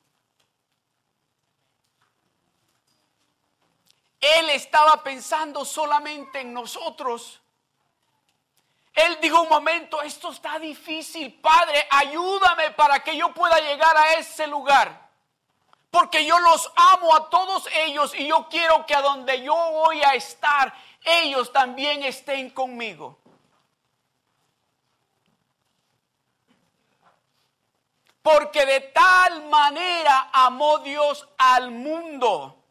Él 4.35 4.49
estaba 4.49 5.03
pensando 5.03 5.63
solamente 5.63 6.41
en 6.41 6.53
nosotros. 6.53 7.41
Él 8.93 9.19
dijo 9.21 9.41
un 9.41 9.49
momento, 9.49 10.01
esto 10.01 10.31
está 10.31 10.57
difícil, 10.57 11.39
Padre, 11.39 11.87
ayúdame 11.91 12.71
para 12.71 13.03
que 13.03 13.15
yo 13.15 13.31
pueda 13.33 13.59
llegar 13.59 13.95
a 13.95 14.13
ese 14.13 14.47
lugar. 14.47 15.07
Porque 15.91 16.25
yo 16.25 16.37
los 16.39 16.71
amo 16.75 17.15
a 17.15 17.29
todos 17.29 17.67
ellos 17.73 18.13
y 18.15 18.27
yo 18.27 18.47
quiero 18.49 18.85
que 18.85 18.95
a 18.95 19.01
donde 19.01 19.43
yo 19.43 19.53
voy 19.53 20.01
a 20.01 20.15
estar, 20.15 20.73
ellos 21.03 21.53
también 21.53 22.03
estén 22.03 22.49
conmigo. 22.49 23.19
Porque 28.21 28.65
de 28.65 28.81
tal 28.81 29.45
manera 29.45 30.29
amó 30.33 30.79
Dios 30.79 31.27
al 31.37 31.71
mundo. 31.71 32.66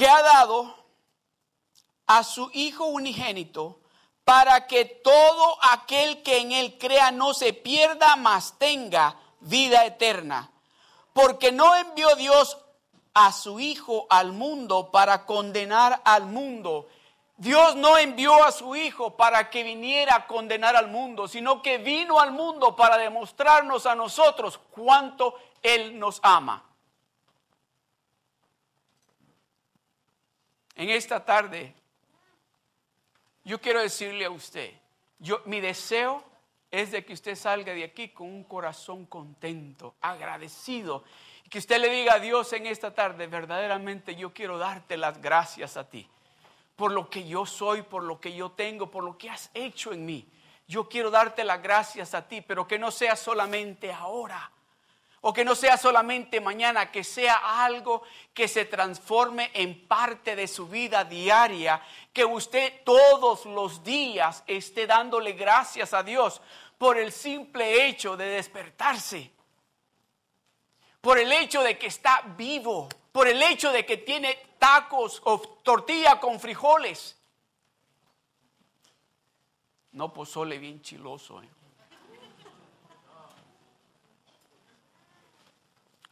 Que 0.00 0.08
ha 0.08 0.22
dado 0.22 0.74
a 2.06 2.24
su 2.24 2.50
Hijo 2.54 2.86
unigénito 2.86 3.80
para 4.24 4.66
que 4.66 4.86
todo 4.86 5.58
aquel 5.60 6.22
que 6.22 6.38
en 6.38 6.52
él 6.52 6.78
crea 6.78 7.10
no 7.10 7.34
se 7.34 7.52
pierda, 7.52 8.16
mas 8.16 8.54
tenga 8.56 9.16
vida 9.40 9.84
eterna. 9.84 10.50
Porque 11.12 11.52
no 11.52 11.76
envió 11.76 12.16
Dios 12.16 12.56
a 13.12 13.30
su 13.30 13.60
Hijo 13.60 14.06
al 14.08 14.32
mundo 14.32 14.90
para 14.90 15.26
condenar 15.26 16.00
al 16.06 16.24
mundo. 16.24 16.88
Dios 17.36 17.76
no 17.76 17.98
envió 17.98 18.42
a 18.42 18.52
su 18.52 18.74
Hijo 18.74 19.18
para 19.18 19.50
que 19.50 19.62
viniera 19.62 20.14
a 20.14 20.26
condenar 20.26 20.76
al 20.76 20.88
mundo, 20.88 21.28
sino 21.28 21.60
que 21.60 21.76
vino 21.76 22.20
al 22.20 22.32
mundo 22.32 22.74
para 22.74 22.96
demostrarnos 22.96 23.84
a 23.84 23.94
nosotros 23.94 24.58
cuánto 24.70 25.34
Él 25.62 25.98
nos 25.98 26.20
ama. 26.22 26.69
En 30.74 30.90
esta 30.90 31.24
tarde, 31.24 31.74
yo 33.44 33.60
quiero 33.60 33.80
decirle 33.80 34.24
a 34.24 34.30
usted, 34.30 34.72
yo, 35.18 35.42
mi 35.44 35.60
deseo 35.60 36.24
es 36.70 36.90
de 36.92 37.04
que 37.04 37.12
usted 37.12 37.34
salga 37.34 37.74
de 37.74 37.84
aquí 37.84 38.08
con 38.08 38.28
un 38.28 38.44
corazón 38.44 39.06
contento, 39.06 39.94
agradecido 40.00 41.04
que 41.50 41.58
usted 41.58 41.80
le 41.80 41.90
diga 41.90 42.14
a 42.14 42.20
Dios 42.20 42.52
en 42.52 42.66
esta 42.66 42.94
tarde, 42.94 43.26
verdaderamente 43.26 44.14
yo 44.14 44.32
quiero 44.32 44.56
darte 44.56 44.96
las 44.96 45.20
gracias 45.20 45.76
a 45.76 45.90
ti 45.90 46.08
por 46.76 46.92
lo 46.92 47.10
que 47.10 47.26
yo 47.26 47.44
soy, 47.44 47.82
por 47.82 48.04
lo 48.04 48.20
que 48.20 48.32
yo 48.32 48.52
tengo, 48.52 48.90
por 48.90 49.04
lo 49.04 49.18
que 49.18 49.28
has 49.28 49.50
hecho 49.52 49.92
en 49.92 50.06
mí. 50.06 50.26
Yo 50.66 50.88
quiero 50.88 51.10
darte 51.10 51.44
las 51.44 51.60
gracias 51.60 52.14
a 52.14 52.26
ti, 52.26 52.40
pero 52.40 52.66
que 52.66 52.78
no 52.78 52.90
sea 52.90 53.16
solamente 53.16 53.92
ahora 53.92 54.50
o 55.22 55.32
que 55.32 55.44
no 55.44 55.54
sea 55.54 55.76
solamente 55.76 56.40
mañana, 56.40 56.90
que 56.90 57.04
sea 57.04 57.64
algo 57.64 58.02
que 58.32 58.48
se 58.48 58.64
transforme 58.64 59.50
en 59.54 59.86
parte 59.86 60.34
de 60.36 60.48
su 60.48 60.68
vida 60.68 61.04
diaria, 61.04 61.82
que 62.12 62.24
usted 62.24 62.82
todos 62.84 63.44
los 63.46 63.84
días 63.84 64.42
esté 64.46 64.86
dándole 64.86 65.32
gracias 65.32 65.92
a 65.92 66.02
Dios 66.02 66.40
por 66.78 66.98
el 66.98 67.12
simple 67.12 67.86
hecho 67.86 68.16
de 68.16 68.26
despertarse 68.26 69.32
por 71.00 71.18
el 71.18 71.32
hecho 71.32 71.62
de 71.62 71.78
que 71.78 71.86
está 71.86 72.22
vivo, 72.36 72.88
por 73.12 73.26
el 73.26 73.42
hecho 73.42 73.72
de 73.72 73.86
que 73.86 73.98
tiene 73.98 74.38
tacos 74.58 75.20
o 75.24 75.40
tortilla 75.40 76.20
con 76.20 76.38
frijoles. 76.38 77.16
No 79.92 80.12
pozole 80.12 80.58
bien 80.58 80.82
chiloso. 80.82 81.42
¿eh? 81.42 81.48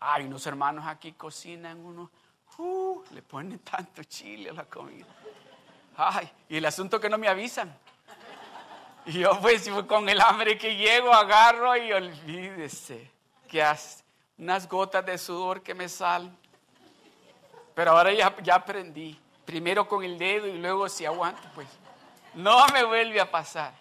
Hay 0.00 0.24
unos 0.24 0.46
hermanos 0.46 0.86
aquí 0.86 1.12
cocinan 1.12 1.78
uno, 1.78 2.10
uh, 2.58 3.02
le 3.10 3.22
ponen 3.22 3.58
tanto 3.60 4.02
chile 4.04 4.50
a 4.50 4.52
la 4.52 4.64
comida. 4.64 5.06
Ay, 5.96 6.30
y 6.48 6.56
el 6.56 6.64
asunto 6.64 7.00
que 7.00 7.08
no 7.08 7.18
me 7.18 7.28
avisan. 7.28 7.76
Y 9.06 9.20
yo 9.20 9.40
pues 9.40 9.68
con 9.88 10.08
el 10.08 10.20
hambre 10.20 10.56
que 10.58 10.76
llego 10.76 11.12
agarro 11.12 11.76
y 11.76 11.92
olvídese. 11.92 13.10
¿Qué 13.48 13.62
hace? 13.62 14.08
unas 14.38 14.68
gotas 14.68 15.04
de 15.04 15.18
sudor 15.18 15.62
que 15.62 15.74
me 15.74 15.88
salen. 15.88 16.36
Pero 17.74 17.90
ahora 17.90 18.12
ya, 18.12 18.34
ya 18.42 18.54
aprendí. 18.54 19.18
Primero 19.44 19.86
con 19.88 20.04
el 20.04 20.18
dedo 20.18 20.46
y 20.46 20.58
luego 20.58 20.88
si 20.88 21.04
aguanto, 21.04 21.42
pues 21.54 21.66
no 22.34 22.66
me 22.68 22.84
vuelve 22.84 23.20
a 23.20 23.30
pasar. 23.30 23.72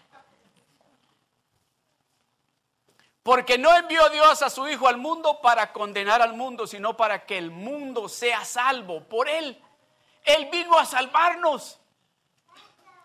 Porque 3.27 3.57
no 3.57 3.75
envió 3.75 4.07
Dios 4.07 4.41
a 4.41 4.49
su 4.49 4.69
Hijo 4.69 4.87
al 4.87 4.95
mundo 4.95 5.41
para 5.41 5.73
condenar 5.73 6.21
al 6.21 6.31
mundo, 6.31 6.65
sino 6.65 6.95
para 6.95 7.25
que 7.25 7.37
el 7.37 7.51
mundo 7.51 8.07
sea 8.07 8.45
salvo 8.45 9.03
por 9.03 9.27
Él. 9.27 9.61
Él 10.23 10.47
vino 10.49 10.79
a 10.79 10.85
salvarnos. 10.85 11.77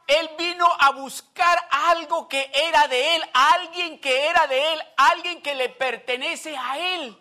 Él 0.06 0.30
vino 0.38 0.68
a 0.78 0.92
buscar 0.92 1.58
algo 1.72 2.28
que 2.28 2.48
era 2.54 2.86
de 2.86 3.16
Él, 3.16 3.24
alguien 3.32 4.00
que 4.00 4.26
era 4.28 4.46
de 4.46 4.74
Él, 4.74 4.82
alguien 4.96 5.42
que 5.42 5.56
le 5.56 5.70
pertenece 5.70 6.56
a 6.56 6.78
Él. 6.78 7.18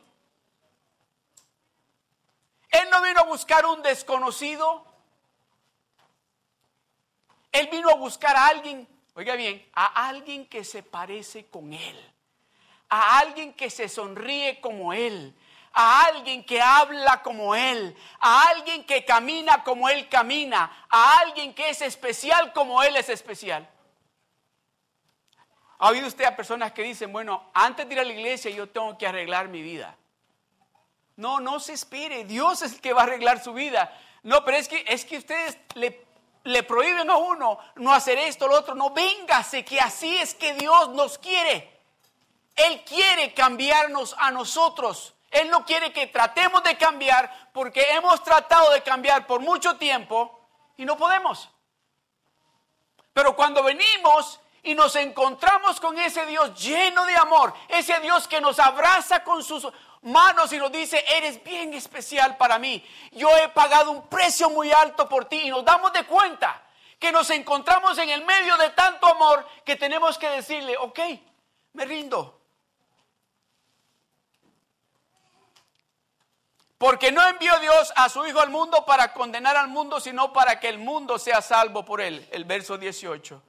no 2.91 3.01
vino 3.01 3.21
a 3.21 3.23
buscar 3.23 3.65
un 3.65 3.81
desconocido. 3.81 4.85
Él 7.51 7.67
vino 7.71 7.89
a 7.89 7.95
buscar 7.95 8.35
a 8.35 8.45
alguien, 8.45 8.87
oiga 9.15 9.33
bien, 9.33 9.67
a 9.73 10.07
alguien 10.07 10.45
que 10.45 10.63
se 10.63 10.83
parece 10.83 11.47
con 11.47 11.73
Él, 11.73 12.10
a 12.91 13.19
alguien 13.19 13.53
que 13.53 13.69
se 13.69 13.87
sonríe 13.87 14.59
como 14.59 14.91
Él, 14.91 15.33
a 15.71 16.07
alguien 16.07 16.43
que 16.43 16.61
habla 16.61 17.23
como 17.23 17.55
Él, 17.55 17.95
a 18.19 18.49
alguien 18.49 18.83
que 18.83 19.05
camina 19.05 19.63
como 19.63 19.87
Él 19.87 20.09
camina, 20.09 20.85
a 20.89 21.19
alguien 21.19 21.53
que 21.53 21.69
es 21.69 21.81
especial 21.81 22.51
como 22.51 22.83
Él 22.83 22.97
es 22.97 23.07
especial. 23.07 23.67
¿Ha 25.79 25.87
oído 25.87 26.05
usted 26.05 26.25
a 26.25 26.35
personas 26.35 26.73
que 26.73 26.83
dicen, 26.83 27.13
bueno, 27.13 27.49
antes 27.53 27.87
de 27.87 27.93
ir 27.93 27.99
a 28.01 28.03
la 28.03 28.11
iglesia 28.11 28.51
yo 28.51 28.67
tengo 28.67 28.97
que 28.97 29.07
arreglar 29.07 29.47
mi 29.47 29.61
vida? 29.61 29.95
No, 31.15 31.39
no 31.39 31.61
se 31.61 31.71
espere, 31.71 32.25
Dios 32.25 32.61
es 32.61 32.73
el 32.73 32.81
que 32.81 32.91
va 32.91 33.01
a 33.01 33.05
arreglar 33.05 33.41
su 33.41 33.53
vida. 33.53 33.97
No, 34.23 34.43
pero 34.43 34.57
es 34.57 34.67
que, 34.67 34.83
es 34.85 35.05
que 35.05 35.17
ustedes 35.17 35.57
le, 35.75 36.05
le 36.43 36.63
prohíben 36.63 37.09
a 37.09 37.15
uno 37.15 37.57
no 37.75 37.93
hacer 37.93 38.17
esto, 38.17 38.49
lo 38.49 38.55
otro. 38.59 38.75
No, 38.75 38.89
véngase, 38.89 39.63
que 39.63 39.79
así 39.79 40.17
es 40.17 40.35
que 40.35 40.53
Dios 40.55 40.89
nos 40.89 41.17
quiere. 41.17 41.80
Él 42.55 42.83
quiere 42.83 43.33
cambiarnos 43.33 44.15
a 44.17 44.31
nosotros. 44.31 45.13
Él 45.29 45.49
no 45.49 45.65
quiere 45.65 45.93
que 45.93 46.07
tratemos 46.07 46.61
de 46.63 46.77
cambiar 46.77 47.51
porque 47.53 47.81
hemos 47.91 48.21
tratado 48.23 48.71
de 48.71 48.83
cambiar 48.83 49.25
por 49.25 49.39
mucho 49.39 49.77
tiempo 49.77 50.39
y 50.77 50.85
no 50.85 50.97
podemos. 50.97 51.49
Pero 53.13 53.35
cuando 53.35 53.63
venimos 53.63 54.39
y 54.63 54.75
nos 54.75 54.95
encontramos 54.95 55.79
con 55.79 55.97
ese 55.97 56.25
Dios 56.25 56.61
lleno 56.61 57.05
de 57.05 57.15
amor, 57.15 57.53
ese 57.69 57.99
Dios 57.99 58.27
que 58.27 58.41
nos 58.41 58.59
abraza 58.59 59.23
con 59.23 59.43
sus 59.43 59.67
manos 60.01 60.51
y 60.51 60.57
nos 60.57 60.71
dice, 60.71 61.03
eres 61.07 61.43
bien 61.43 61.73
especial 61.73 62.37
para 62.37 62.59
mí, 62.59 62.83
yo 63.11 63.35
he 63.37 63.49
pagado 63.49 63.91
un 63.91 64.07
precio 64.07 64.49
muy 64.49 64.71
alto 64.71 65.07
por 65.07 65.25
ti 65.25 65.41
y 65.43 65.49
nos 65.49 65.63
damos 65.63 65.93
de 65.93 66.05
cuenta 66.05 66.61
que 66.99 67.11
nos 67.11 67.29
encontramos 67.29 67.97
en 67.97 68.09
el 68.09 68.23
medio 68.25 68.57
de 68.57 68.69
tanto 68.71 69.07
amor 69.07 69.47
que 69.65 69.75
tenemos 69.75 70.17
que 70.17 70.29
decirle, 70.29 70.77
ok, 70.77 70.99
me 71.73 71.85
rindo. 71.85 72.40
Porque 76.81 77.11
no 77.11 77.21
envió 77.27 77.59
Dios 77.59 77.93
a 77.95 78.09
su 78.09 78.25
Hijo 78.25 78.39
al 78.39 78.49
mundo 78.49 78.83
para 78.87 79.13
condenar 79.13 79.55
al 79.55 79.67
mundo, 79.67 79.99
sino 79.99 80.33
para 80.33 80.59
que 80.59 80.67
el 80.67 80.79
mundo 80.79 81.19
sea 81.19 81.39
salvo 81.39 81.85
por 81.85 82.01
él. 82.01 82.27
El 82.31 82.43
verso 82.43 82.75
18. 82.75 83.39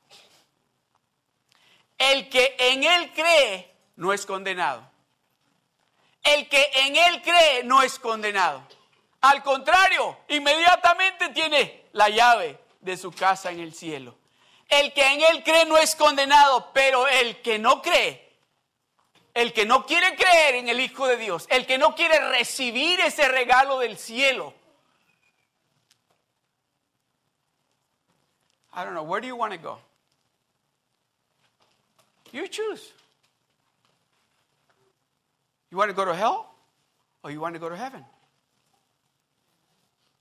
El 1.97 2.29
que 2.29 2.55
en 2.59 2.85
Él 2.85 3.11
cree 3.15 3.75
no 3.97 4.12
es 4.12 4.27
condenado. 4.27 4.87
El 6.23 6.47
que 6.51 6.73
en 6.75 6.95
Él 6.95 7.23
cree 7.23 7.65
no 7.65 7.81
es 7.81 7.99
condenado. 7.99 8.69
Al 9.23 9.43
contrario, 9.43 10.19
inmediatamente 10.29 11.31
tiene 11.31 11.87
la 11.92 12.11
llave 12.11 12.59
de 12.81 12.99
su 12.99 13.12
casa 13.12 13.51
en 13.51 13.61
el 13.61 13.73
cielo. 13.73 14.14
El 14.68 14.92
que 14.92 15.07
en 15.07 15.23
Él 15.23 15.42
cree 15.42 15.64
no 15.64 15.79
es 15.79 15.97
condenado, 15.97 16.71
pero 16.75 17.09
el 17.09 17.40
que 17.40 17.59
no 17.59 17.81
cree, 17.81 18.32
el 19.35 19.53
que 19.53 19.64
no 19.64 19.87
quiere 19.87 20.14
creer 20.16 20.57
en 20.57 20.68
el 20.68 20.81
Hijo 20.81 21.07
de 21.07 21.16
Dios, 21.16 21.47
el 21.51 21.66
que 21.66 21.79
no 21.79 21.95
quiere 21.95 22.31
recibir 22.31 23.01
ese 23.01 23.29
regalo 23.29 23.79
del 23.79 23.97
cielo. 23.97 24.53
I 28.75 28.85
don't 28.85 28.95
know, 28.95 29.03
where 29.03 29.21
do 29.21 29.27
you 29.27 29.37
want 29.37 29.53
to 29.53 29.59
go? 29.59 29.79
You 32.33 32.49
choose. 32.49 32.92
You 35.71 35.77
want 35.77 35.90
to 35.90 35.95
go 35.95 36.05
to 36.05 36.14
hell 36.14 36.55
or 37.23 37.31
you 37.31 37.40
want 37.40 37.55
to 37.55 37.59
go 37.59 37.68
to 37.68 37.77
heaven? 37.77 38.05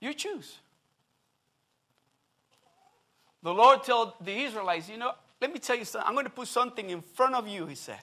You 0.00 0.12
choose. 0.14 0.58
The 3.42 3.52
Lord 3.52 3.82
told 3.82 4.12
the 4.20 4.32
Israelites, 4.32 4.88
you 4.88 4.98
know, 4.98 5.12
let 5.40 5.52
me 5.52 5.58
tell 5.58 5.76
you 5.76 5.84
something. 5.84 6.06
I'm 6.06 6.14
going 6.14 6.26
to 6.26 6.30
put 6.30 6.48
something 6.48 6.88
in 6.90 7.00
front 7.00 7.34
of 7.34 7.48
you, 7.48 7.66
he 7.66 7.74
said. 7.74 7.98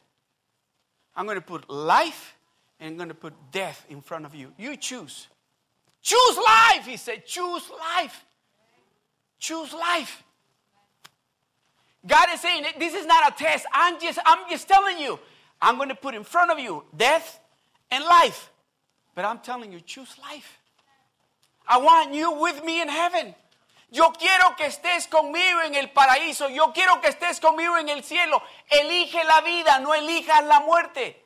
I'm 1.20 1.26
going 1.26 1.36
to 1.36 1.42
put 1.42 1.70
life 1.70 2.38
and 2.80 2.92
I'm 2.92 2.96
going 2.96 3.10
to 3.10 3.14
put 3.14 3.34
death 3.52 3.86
in 3.90 4.00
front 4.00 4.26
of 4.26 4.34
you. 4.34 4.54
You 4.58 4.78
choose. 4.78 5.28
Choose 6.02 6.38
life, 6.38 6.86
he 6.86 6.96
said. 6.96 7.26
Choose 7.26 7.70
life. 7.70 8.24
Choose 9.38 9.74
life. 9.74 10.24
God 12.08 12.28
is 12.34 12.40
saying, 12.40 12.64
this 12.80 12.94
is 12.94 13.06
not 13.06 13.34
a 13.34 13.36
test. 13.36 13.66
I'm 13.74 14.00
just, 14.00 14.18
I'm 14.26 14.50
just 14.50 14.70
telling 14.70 14.98
you. 14.98 15.20
I'm 15.62 15.76
going 15.76 15.90
to 15.90 15.96
put 15.96 16.16
in 16.16 16.24
front 16.24 16.52
of 16.52 16.60
you 16.60 16.86
death 16.96 17.42
and 17.92 18.02
life. 18.06 18.50
But 19.14 19.26
I'm 19.26 19.40
telling 19.40 19.74
you, 19.74 19.82
choose 19.82 20.16
life. 20.22 20.58
I 21.68 21.80
want 21.80 22.14
you 22.14 22.32
with 22.32 22.64
me 22.64 22.82
in 22.82 22.88
heaven. 22.88 23.36
Yo 23.92 24.14
quiero 24.14 24.56
que 24.56 24.68
estés 24.68 25.08
conmigo 25.08 25.62
en 25.62 25.74
el 25.76 25.92
paraíso. 25.92 26.48
Yo 26.50 26.72
quiero 26.74 27.02
que 27.02 27.08
estés 27.08 27.40
conmigo 27.40 27.78
en 27.78 27.90
el 27.90 28.04
cielo. 28.04 28.42
Elige 28.70 29.24
la 29.24 29.42
vida, 29.42 29.80
no 29.80 29.96
elijas 29.96 30.44
la 30.44 30.60
muerte. 30.60 31.26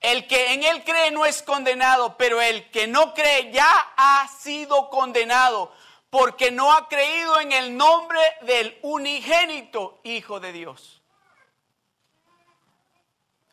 El 0.00 0.26
que 0.26 0.54
en 0.54 0.62
él 0.62 0.82
cree 0.84 1.10
no 1.10 1.26
es 1.26 1.42
condenado, 1.42 2.16
pero 2.16 2.40
el 2.40 2.70
que 2.70 2.86
no 2.86 3.12
cree 3.12 3.52
ya 3.52 3.92
ha 3.96 4.26
sido 4.28 4.88
condenado 4.88 5.72
porque 6.08 6.50
no 6.50 6.72
ha 6.72 6.88
creído 6.88 7.38
en 7.40 7.52
el 7.52 7.76
nombre 7.76 8.20
del 8.42 8.78
unigénito 8.82 10.00
Hijo 10.02 10.40
de 10.40 10.52
Dios. 10.52 11.02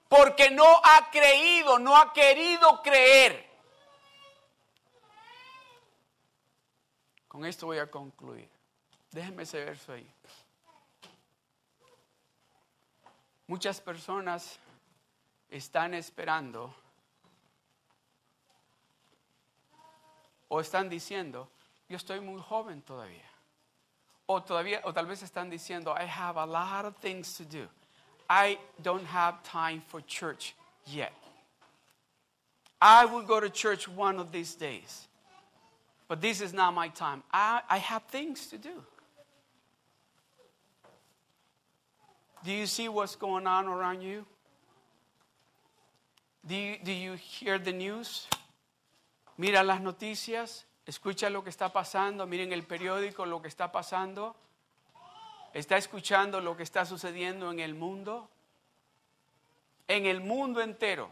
Porque 0.08 0.50
no 0.50 0.82
ha 0.84 1.10
creído, 1.12 1.80
no 1.80 1.98
ha 1.98 2.14
querido 2.14 2.82
creer. 2.82 3.47
Con 7.38 7.46
esto 7.46 7.68
voy 7.68 7.78
a 7.78 7.86
concluir. 7.86 8.50
Déjenme 9.12 9.44
ese 9.44 9.64
verso 9.64 9.94
ahí. 9.94 10.08
Muchas 13.46 13.80
personas 13.80 14.58
están 15.48 15.94
esperando 15.94 16.74
o 20.50 20.60
están 20.60 20.90
diciendo, 20.90 21.48
yo 21.88 21.98
estoy 21.98 22.22
muy 22.22 22.42
joven 22.42 22.82
todavía. 22.82 23.30
O 24.26 24.42
todavía 24.42 24.82
o 24.84 24.92
tal 24.92 25.06
vez 25.06 25.22
están 25.22 25.48
diciendo, 25.48 25.94
I 25.96 26.08
have 26.08 26.40
a 26.40 26.46
lot 26.48 26.86
of 26.86 26.98
things 26.98 27.38
to 27.38 27.44
do. 27.44 27.70
I 28.28 28.58
don't 28.82 29.06
have 29.06 29.44
time 29.44 29.84
for 29.88 30.02
church 30.02 30.56
yet. 30.88 31.14
I 32.82 33.06
will 33.06 33.22
go 33.22 33.40
to 33.40 33.48
church 33.52 33.88
one 33.88 34.20
of 34.20 34.32
these 34.32 34.56
days. 34.56 35.07
But 36.08 36.22
this 36.22 36.42
is 36.42 36.54
not 36.54 36.74
my 36.74 36.88
time. 36.88 37.24
I, 37.32 37.62
I 37.70 37.78
have 37.78 38.04
things 38.04 38.48
to 38.48 38.58
do. 38.58 38.84
Do 42.44 42.52
you 42.52 42.66
see 42.66 42.88
what's 42.88 43.16
going 43.16 43.46
on 43.46 43.68
around 43.68 44.02
you? 44.02 44.26
Do 46.46 46.56
you, 46.56 46.78
do 46.82 46.94
you 46.94 47.14
hear 47.14 47.60
the 47.60 47.74
news? 47.74 48.28
Mira 49.38 49.64
las 49.64 49.82
noticias, 49.82 50.64
escucha 50.88 51.30
lo 51.30 51.44
que 51.44 51.52
está 51.52 51.74
pasando, 51.74 52.26
miren 52.26 52.54
el 52.54 52.64
periódico, 52.64 53.26
lo 53.26 53.42
que 53.42 53.50
está 53.50 53.72
pasando. 53.72 54.36
¿Está 55.54 55.78
escuchando 55.78 56.40
lo 56.40 56.56
que 56.56 56.64
está 56.64 56.86
sucediendo 56.86 57.52
en 57.52 57.60
el 57.60 57.74
mundo? 57.74 58.30
En 59.88 60.06
el 60.06 60.22
mundo 60.22 60.62
entero. 60.62 61.10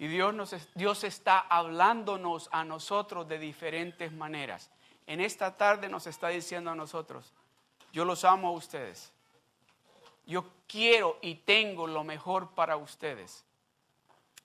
Y 0.00 0.08
Dios, 0.08 0.32
nos, 0.32 0.56
Dios 0.74 1.04
está 1.04 1.40
hablándonos 1.40 2.48
a 2.52 2.64
nosotros 2.64 3.28
de 3.28 3.38
diferentes 3.38 4.10
maneras. 4.10 4.70
En 5.06 5.20
esta 5.20 5.54
tarde 5.54 5.90
nos 5.90 6.06
está 6.06 6.28
diciendo 6.28 6.70
a 6.70 6.74
nosotros, 6.74 7.34
yo 7.92 8.06
los 8.06 8.24
amo 8.24 8.48
a 8.48 8.52
ustedes. 8.52 9.12
Yo 10.24 10.46
quiero 10.66 11.18
y 11.20 11.34
tengo 11.34 11.86
lo 11.86 12.02
mejor 12.02 12.54
para 12.54 12.78
ustedes. 12.78 13.44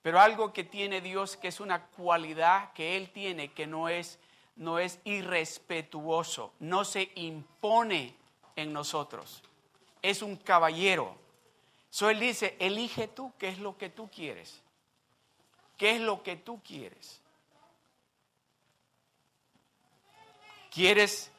Pero 0.01 0.19
algo 0.19 0.51
que 0.51 0.65
tiene 0.65 0.99
Dios, 0.99 1.37
que 1.37 1.47
es 1.47 1.61
una 1.61 1.85
cualidad 1.85 2.73
que 2.73 2.97
Él 2.97 3.09
tiene, 3.11 3.53
que 3.53 3.65
no 3.65 3.87
es, 3.87 4.19
no 4.57 4.77
es 4.77 4.99
irrespetuoso, 5.05 6.51
no 6.59 6.83
se 6.83 7.13
impone 7.15 8.13
en 8.57 8.73
nosotros. 8.73 9.41
Es 10.01 10.21
un 10.21 10.35
caballero. 10.35 11.15
So 11.89 12.09
Él 12.09 12.19
dice, 12.19 12.57
elige 12.59 13.07
tú 13.07 13.31
qué 13.39 13.47
es 13.47 13.59
lo 13.59 13.77
que 13.77 13.89
tú 13.89 14.09
quieres. 14.13 14.64
¿Qué 15.77 15.95
es 15.95 16.01
lo 16.01 16.23
que 16.23 16.35
tú 16.35 16.61
quieres? 16.63 17.21
¿Quieres 20.71 21.31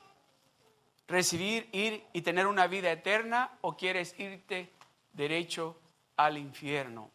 recibir, 1.07 1.68
ir 1.72 2.05
y 2.12 2.22
tener 2.22 2.46
una 2.46 2.66
vida 2.66 2.90
eterna 2.90 3.59
o 3.61 3.77
quieres 3.77 4.18
irte 4.18 4.70
derecho 5.12 5.77
al 6.16 6.38
infierno? 6.38 7.11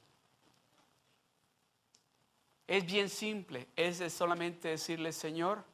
Es 2.67 2.85
bien 2.85 3.09
simple, 3.09 3.67
es 3.75 4.13
solamente 4.13 4.69
decirle, 4.69 5.11
Señor, 5.11 5.65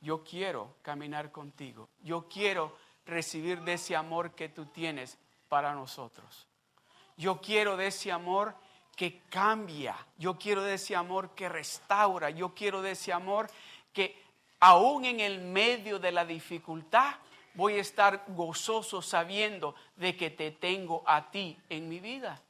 yo 0.00 0.22
quiero 0.22 0.76
caminar 0.82 1.32
contigo, 1.32 1.88
yo 2.02 2.28
quiero 2.28 2.76
recibir 3.06 3.62
de 3.62 3.72
ese 3.72 3.96
amor 3.96 4.34
que 4.34 4.48
tú 4.48 4.66
tienes 4.66 5.18
para 5.48 5.74
nosotros. 5.74 6.46
Yo 7.16 7.40
quiero 7.40 7.76
de 7.76 7.88
ese 7.88 8.12
amor 8.12 8.54
que 8.94 9.20
cambia. 9.28 9.96
Yo 10.18 10.38
quiero 10.38 10.62
de 10.62 10.74
ese 10.74 10.96
amor 10.96 11.30
que 11.30 11.48
restaura. 11.48 12.30
Yo 12.30 12.54
quiero 12.54 12.82
de 12.82 12.92
ese 12.92 13.12
amor 13.12 13.48
que 13.92 14.20
aún 14.60 15.04
en 15.04 15.20
el 15.20 15.40
medio 15.40 15.98
de 15.98 16.12
la 16.12 16.24
dificultad 16.24 17.14
voy 17.54 17.74
a 17.74 17.80
estar 17.80 18.24
gozoso 18.28 19.02
sabiendo 19.02 19.74
de 19.96 20.16
que 20.16 20.30
te 20.30 20.50
tengo 20.50 21.02
a 21.06 21.30
ti 21.30 21.56
en 21.68 21.88
mi 21.88 22.00
vida. 22.00 22.40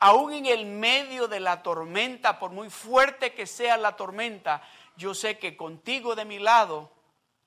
Aún 0.00 0.32
en 0.32 0.46
el 0.46 0.66
medio 0.66 1.28
de 1.28 1.38
la 1.38 1.62
tormenta, 1.62 2.40
por 2.40 2.50
muy 2.50 2.70
fuerte 2.70 3.34
que 3.34 3.46
sea 3.46 3.76
la 3.76 3.94
tormenta, 3.94 4.62
yo 4.96 5.14
sé 5.14 5.38
que 5.38 5.56
contigo 5.56 6.16
de 6.16 6.24
mi 6.24 6.40
lado 6.40 6.90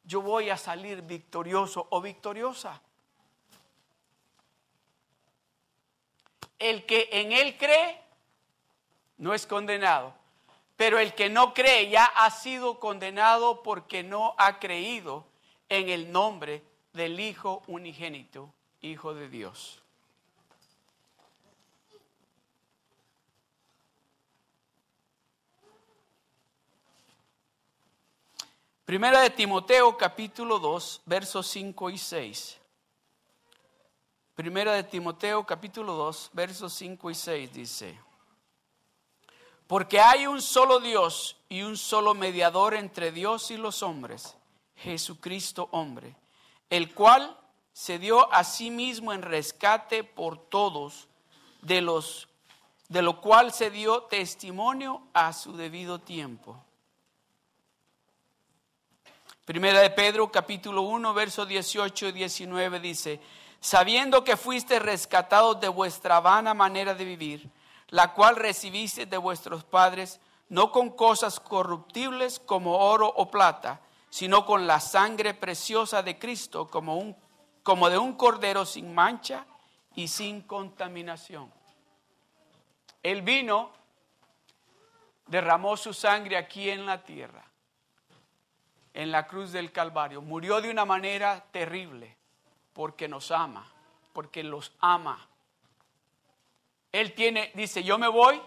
yo 0.06 0.22
voy 0.22 0.50
a 0.50 0.58
salir 0.58 1.02
victorioso 1.02 1.88
o 1.90 2.00
victoriosa. 2.00 2.82
El 6.60 6.86
que 6.86 7.10
en 7.12 7.32
él 7.32 7.58
cree 7.58 8.00
no 9.18 9.34
es 9.34 9.46
condenado, 9.46 10.14
pero 10.76 11.00
el 11.00 11.14
que 11.14 11.30
no 11.30 11.54
cree 11.54 11.90
ya 11.90 12.06
ha 12.06 12.30
sido 12.32 12.80
condenado 12.80 13.64
porque 13.64 14.04
no 14.04 14.36
ha 14.38 14.60
creído 14.60 15.26
en 15.70 15.90
el 15.90 16.12
nombre 16.12 16.64
del 16.94 17.20
Hijo 17.20 17.64
unigénito, 17.68 18.54
Hijo 18.82 19.14
de 19.14 19.30
Dios. 19.30 19.82
Primera 28.86 29.22
de 29.22 29.32
Timoteo 29.32 29.98
capítulo 29.98 30.60
2, 30.60 31.02
versos 31.08 31.48
5 31.48 31.90
y 31.90 31.98
6. 31.98 32.60
Primera 34.36 34.74
de 34.74 34.84
Timoteo 34.84 35.46
capítulo 35.46 35.94
2, 35.94 36.32
versos 36.34 36.74
5 36.74 37.10
y 37.10 37.16
6 37.16 37.54
dice, 37.54 37.98
porque 39.66 40.02
hay 40.02 40.28
un 40.28 40.42
solo 40.42 40.82
Dios 40.82 41.38
y 41.48 41.62
un 41.62 41.78
solo 41.78 42.14
mediador 42.14 42.74
entre 42.74 43.14
Dios 43.14 43.50
y 43.52 43.56
los 43.56 43.82
hombres, 43.82 44.36
Jesucristo 44.76 45.70
hombre, 45.72 46.18
el 46.70 46.94
cual 46.94 47.38
se 47.72 47.98
dio 47.98 48.32
a 48.34 48.44
sí 48.44 48.70
mismo 48.72 49.14
en 49.14 49.22
rescate 49.22 50.04
por 50.04 50.38
todos, 50.38 51.08
de 51.62 51.80
los 51.80 52.28
de 52.90 53.02
lo 53.02 53.22
cual 53.22 53.54
se 53.54 53.72
dio 53.72 54.04
testimonio 54.04 55.02
a 55.14 55.32
su 55.32 55.56
debido 55.56 56.00
tiempo. 56.00 56.62
Primera 59.46 59.80
de 59.80 59.90
Pedro 59.92 60.30
capítulo 60.30 60.82
1 60.82 61.14
versos 61.14 61.48
18 61.48 62.10
y 62.10 62.12
19 62.12 62.80
dice, 62.82 63.22
sabiendo 63.66 64.24
que 64.24 64.38
fuiste 64.38 64.78
rescatados 64.78 65.60
de 65.60 65.68
vuestra 65.70 66.20
vana 66.20 66.54
manera 66.54 66.94
de 66.94 67.04
vivir, 67.04 67.50
la 67.88 68.14
cual 68.14 68.36
recibiste 68.36 69.08
de 69.08 69.18
vuestros 69.18 69.64
padres, 69.64 70.22
no 70.50 70.72
con 70.72 70.92
cosas 70.92 71.40
corruptibles 71.40 72.40
como 72.40 72.78
oro 72.78 73.08
o 73.08 73.32
plata, 73.32 73.82
sino 74.12 74.46
con 74.46 74.68
la 74.68 74.80
sangre 74.80 75.34
preciosa 75.34 76.04
de 76.04 76.20
Cristo, 76.20 76.70
como, 76.70 76.98
un, 76.98 77.18
como 77.64 77.90
de 77.90 77.98
un 77.98 78.14
cordero 78.14 78.68
sin 78.68 78.94
mancha 78.94 79.48
y 79.96 80.10
sin 80.10 80.42
contaminación. 80.42 81.52
El 83.02 83.24
vino 83.24 83.72
derramó 85.26 85.76
su 85.76 85.92
sangre 85.92 86.38
aquí 86.38 86.70
en 86.70 86.86
la 86.86 87.04
tierra 87.04 87.44
en 88.94 89.12
la 89.12 89.26
cruz 89.26 89.52
del 89.52 89.72
Calvario. 89.72 90.22
Murió 90.22 90.62
de 90.62 90.70
una 90.70 90.86
manera 90.86 91.44
terrible 91.50 92.16
porque 92.76 93.08
nos 93.08 93.32
ama, 93.32 93.66
porque 94.12 94.44
los 94.44 94.74
ama. 94.82 95.26
Él 96.92 97.14
tiene, 97.14 97.52
dice, 97.56 97.82
yo 97.86 97.98
me 97.98 98.10
voy, 98.10 98.40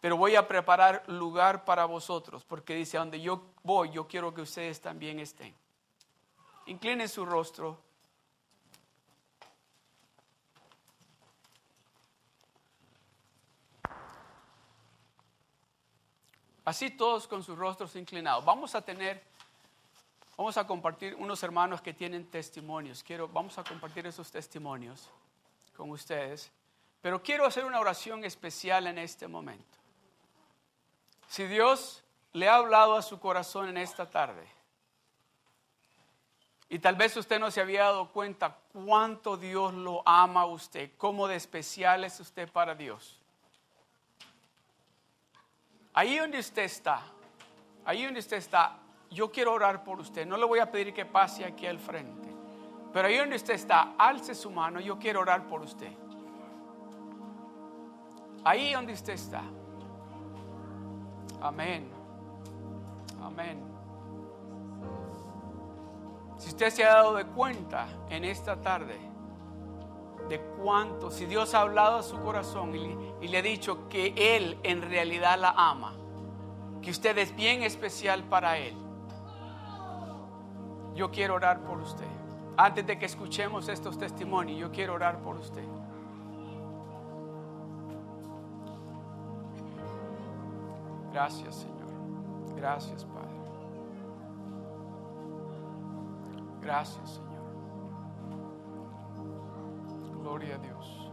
pero 0.00 0.16
voy 0.16 0.36
a 0.36 0.48
preparar 0.48 1.04
lugar 1.06 1.66
para 1.66 1.84
vosotros, 1.84 2.44
porque 2.44 2.74
dice, 2.74 2.96
donde 2.96 3.20
yo 3.20 3.42
voy, 3.62 3.90
yo 3.90 4.08
quiero 4.08 4.32
que 4.32 4.40
ustedes 4.40 4.80
también 4.80 5.20
estén. 5.20 5.54
Inclinen 6.64 7.10
su 7.10 7.26
rostro. 7.26 7.78
Así 16.64 16.90
todos 16.90 17.28
con 17.28 17.42
sus 17.42 17.56
rostros 17.56 17.94
inclinados. 17.96 18.46
Vamos 18.46 18.74
a 18.74 18.80
tener 18.80 19.22
Vamos 20.36 20.58
a 20.58 20.66
compartir 20.66 21.14
unos 21.14 21.42
hermanos 21.42 21.80
que 21.80 21.94
tienen 21.94 22.26
testimonios. 22.30 23.02
Quiero, 23.02 23.26
vamos 23.28 23.56
a 23.58 23.64
compartir 23.64 24.06
esos 24.06 24.30
testimonios 24.30 25.08
con 25.74 25.90
ustedes. 25.90 26.52
Pero 27.00 27.22
quiero 27.22 27.46
hacer 27.46 27.64
una 27.64 27.80
oración 27.80 28.24
especial 28.24 28.86
en 28.86 28.98
este 28.98 29.26
momento. 29.28 29.78
Si 31.28 31.46
Dios 31.46 32.02
le 32.32 32.48
ha 32.48 32.56
hablado 32.56 32.96
a 32.96 33.02
su 33.02 33.18
corazón 33.18 33.68
en 33.68 33.78
esta 33.78 34.10
tarde, 34.10 34.46
y 36.68 36.80
tal 36.80 36.96
vez 36.96 37.16
usted 37.16 37.38
no 37.38 37.50
se 37.50 37.60
había 37.60 37.84
dado 37.84 38.10
cuenta 38.10 38.58
cuánto 38.72 39.36
Dios 39.36 39.72
lo 39.72 40.02
ama 40.06 40.42
a 40.42 40.46
usted, 40.46 40.90
cómo 40.98 41.28
de 41.28 41.36
especial 41.36 42.04
es 42.04 42.18
usted 42.18 42.50
para 42.50 42.74
Dios. 42.74 43.18
Ahí 45.94 46.18
donde 46.18 46.40
usted 46.40 46.64
está, 46.64 47.02
ahí 47.84 48.04
donde 48.04 48.20
usted 48.20 48.36
está, 48.36 48.78
yo 49.10 49.30
quiero 49.30 49.52
orar 49.52 49.84
por 49.84 50.00
usted. 50.00 50.26
No 50.26 50.36
le 50.36 50.44
voy 50.44 50.58
a 50.58 50.70
pedir 50.70 50.92
que 50.92 51.04
pase 51.04 51.44
aquí 51.44 51.66
al 51.66 51.78
frente. 51.78 52.28
Pero 52.92 53.08
ahí 53.08 53.18
donde 53.18 53.36
usted 53.36 53.54
está, 53.54 53.94
alce 53.98 54.34
su 54.34 54.50
mano. 54.50 54.80
Yo 54.80 54.98
quiero 54.98 55.20
orar 55.20 55.46
por 55.46 55.62
usted. 55.62 55.92
Ahí 58.44 58.72
donde 58.72 58.92
usted 58.92 59.14
está. 59.14 59.42
Amén. 61.40 61.90
Amén. 63.22 63.60
Si 66.38 66.48
usted 66.48 66.70
se 66.70 66.84
ha 66.84 66.94
dado 66.94 67.14
de 67.14 67.26
cuenta 67.26 67.86
en 68.10 68.24
esta 68.24 68.60
tarde 68.60 68.98
de 70.28 70.40
cuánto, 70.62 71.10
si 71.10 71.26
Dios 71.26 71.54
ha 71.54 71.62
hablado 71.62 71.98
a 71.98 72.02
su 72.02 72.20
corazón 72.20 72.74
y, 72.74 72.96
y 73.24 73.28
le 73.28 73.38
ha 73.38 73.42
dicho 73.42 73.88
que 73.88 74.12
Él 74.16 74.58
en 74.62 74.82
realidad 74.82 75.38
la 75.38 75.50
ama, 75.50 75.94
que 76.82 76.90
usted 76.90 77.16
es 77.18 77.34
bien 77.34 77.62
especial 77.62 78.24
para 78.24 78.58
Él 78.58 78.85
yo 80.96 81.10
quiero 81.10 81.34
orar 81.34 81.60
por 81.60 81.78
usted. 81.78 82.06
Antes 82.56 82.86
de 82.86 82.98
que 82.98 83.04
escuchemos 83.06 83.68
estos 83.68 83.98
testimonios, 83.98 84.58
yo 84.58 84.72
quiero 84.72 84.94
orar 84.94 85.18
por 85.18 85.36
usted. 85.36 85.64
Gracias, 91.12 91.54
Señor. 91.56 92.56
Gracias, 92.56 93.04
Padre. 93.04 93.26
Gracias, 96.62 97.10
Señor. 97.10 97.26
Gloria 100.20 100.56
a 100.56 100.58
Dios. 100.58 101.10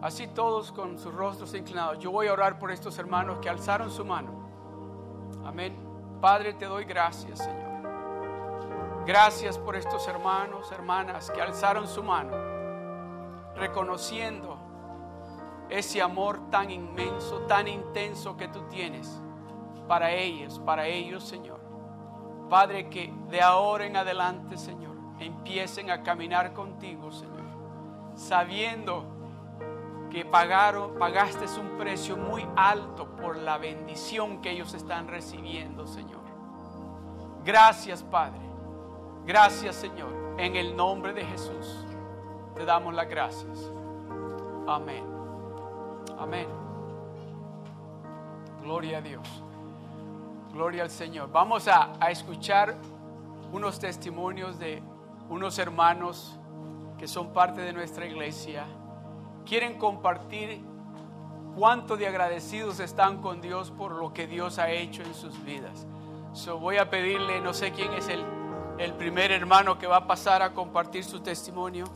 Así 0.00 0.28
todos 0.28 0.70
con 0.70 0.98
sus 0.98 1.12
rostros 1.12 1.54
inclinados. 1.54 1.98
Yo 1.98 2.10
voy 2.10 2.28
a 2.28 2.32
orar 2.32 2.58
por 2.58 2.70
estos 2.70 2.98
hermanos 2.98 3.38
que 3.38 3.48
alzaron 3.48 3.90
su 3.90 4.04
mano. 4.04 4.30
Amén. 5.44 5.74
Padre, 6.20 6.52
te 6.52 6.66
doy 6.66 6.84
gracias, 6.84 7.40
Señor. 7.40 7.67
Gracias 9.08 9.56
por 9.56 9.74
estos 9.74 10.06
hermanos, 10.06 10.70
hermanas 10.70 11.30
que 11.30 11.40
alzaron 11.40 11.88
su 11.88 12.02
mano, 12.02 12.36
reconociendo 13.56 14.58
ese 15.70 16.02
amor 16.02 16.50
tan 16.50 16.70
inmenso, 16.70 17.38
tan 17.46 17.68
intenso 17.68 18.36
que 18.36 18.48
tú 18.48 18.60
tienes 18.68 19.18
para 19.88 20.12
ellos, 20.12 20.58
para 20.58 20.86
ellos, 20.86 21.24
Señor. 21.24 21.58
Padre, 22.50 22.90
que 22.90 23.10
de 23.30 23.40
ahora 23.40 23.86
en 23.86 23.96
adelante, 23.96 24.58
Señor, 24.58 24.94
empiecen 25.18 25.90
a 25.90 26.02
caminar 26.02 26.52
contigo, 26.52 27.10
Señor, 27.10 27.46
sabiendo 28.14 29.06
que 30.10 30.26
pagaron, 30.26 30.98
pagaste 30.98 31.46
un 31.58 31.78
precio 31.78 32.18
muy 32.18 32.46
alto 32.56 33.16
por 33.16 33.38
la 33.38 33.56
bendición 33.56 34.42
que 34.42 34.50
ellos 34.50 34.74
están 34.74 35.08
recibiendo, 35.08 35.86
Señor. 35.86 36.20
Gracias, 37.42 38.02
Padre. 38.02 38.47
Gracias 39.28 39.76
Señor. 39.76 40.08
En 40.38 40.56
el 40.56 40.74
nombre 40.74 41.12
de 41.12 41.22
Jesús 41.22 41.84
te 42.54 42.64
damos 42.64 42.94
las 42.94 43.06
gracias. 43.06 43.70
Amén. 44.66 45.04
Amén. 46.18 46.48
Gloria 48.62 48.98
a 48.98 49.00
Dios. 49.02 49.28
Gloria 50.54 50.82
al 50.84 50.88
Señor. 50.88 51.30
Vamos 51.30 51.68
a, 51.68 51.92
a 52.00 52.10
escuchar 52.10 52.74
unos 53.52 53.78
testimonios 53.78 54.58
de 54.58 54.82
unos 55.28 55.58
hermanos 55.58 56.38
que 56.96 57.06
son 57.06 57.34
parte 57.34 57.60
de 57.60 57.74
nuestra 57.74 58.06
iglesia. 58.06 58.64
Quieren 59.44 59.76
compartir 59.76 60.62
cuánto 61.54 61.98
de 61.98 62.06
agradecidos 62.06 62.80
están 62.80 63.20
con 63.20 63.42
Dios 63.42 63.72
por 63.72 63.92
lo 63.92 64.14
que 64.14 64.26
Dios 64.26 64.58
ha 64.58 64.70
hecho 64.70 65.02
en 65.02 65.12
sus 65.12 65.44
vidas. 65.44 65.86
So, 66.32 66.58
voy 66.58 66.78
a 66.78 66.88
pedirle, 66.88 67.42
no 67.42 67.52
sé 67.52 67.72
quién 67.72 67.92
es 67.92 68.08
el 68.08 68.37
el 68.78 68.94
primer 68.94 69.32
hermano 69.32 69.76
que 69.78 69.86
va 69.86 69.96
a 69.96 70.06
pasar 70.06 70.40
a 70.40 70.54
compartir 70.54 71.04
su 71.04 71.20
testimonio. 71.20 71.86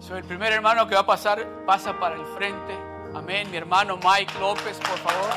So, 0.00 0.16
el 0.16 0.24
primer 0.24 0.52
hermano 0.52 0.86
que 0.88 0.94
va 0.94 1.02
a 1.02 1.06
pasar 1.06 1.64
pasa 1.64 1.98
para 1.98 2.16
el 2.16 2.24
frente. 2.36 2.76
Amén. 3.14 3.50
Mi 3.50 3.56
hermano 3.56 3.96
Mike 3.96 4.38
López, 4.40 4.78
por 4.78 4.98
favor. 4.98 5.30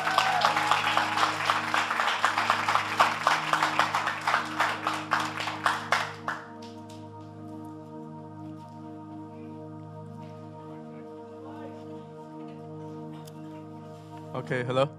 Ok, 14.33 14.51
hello. 14.51 14.89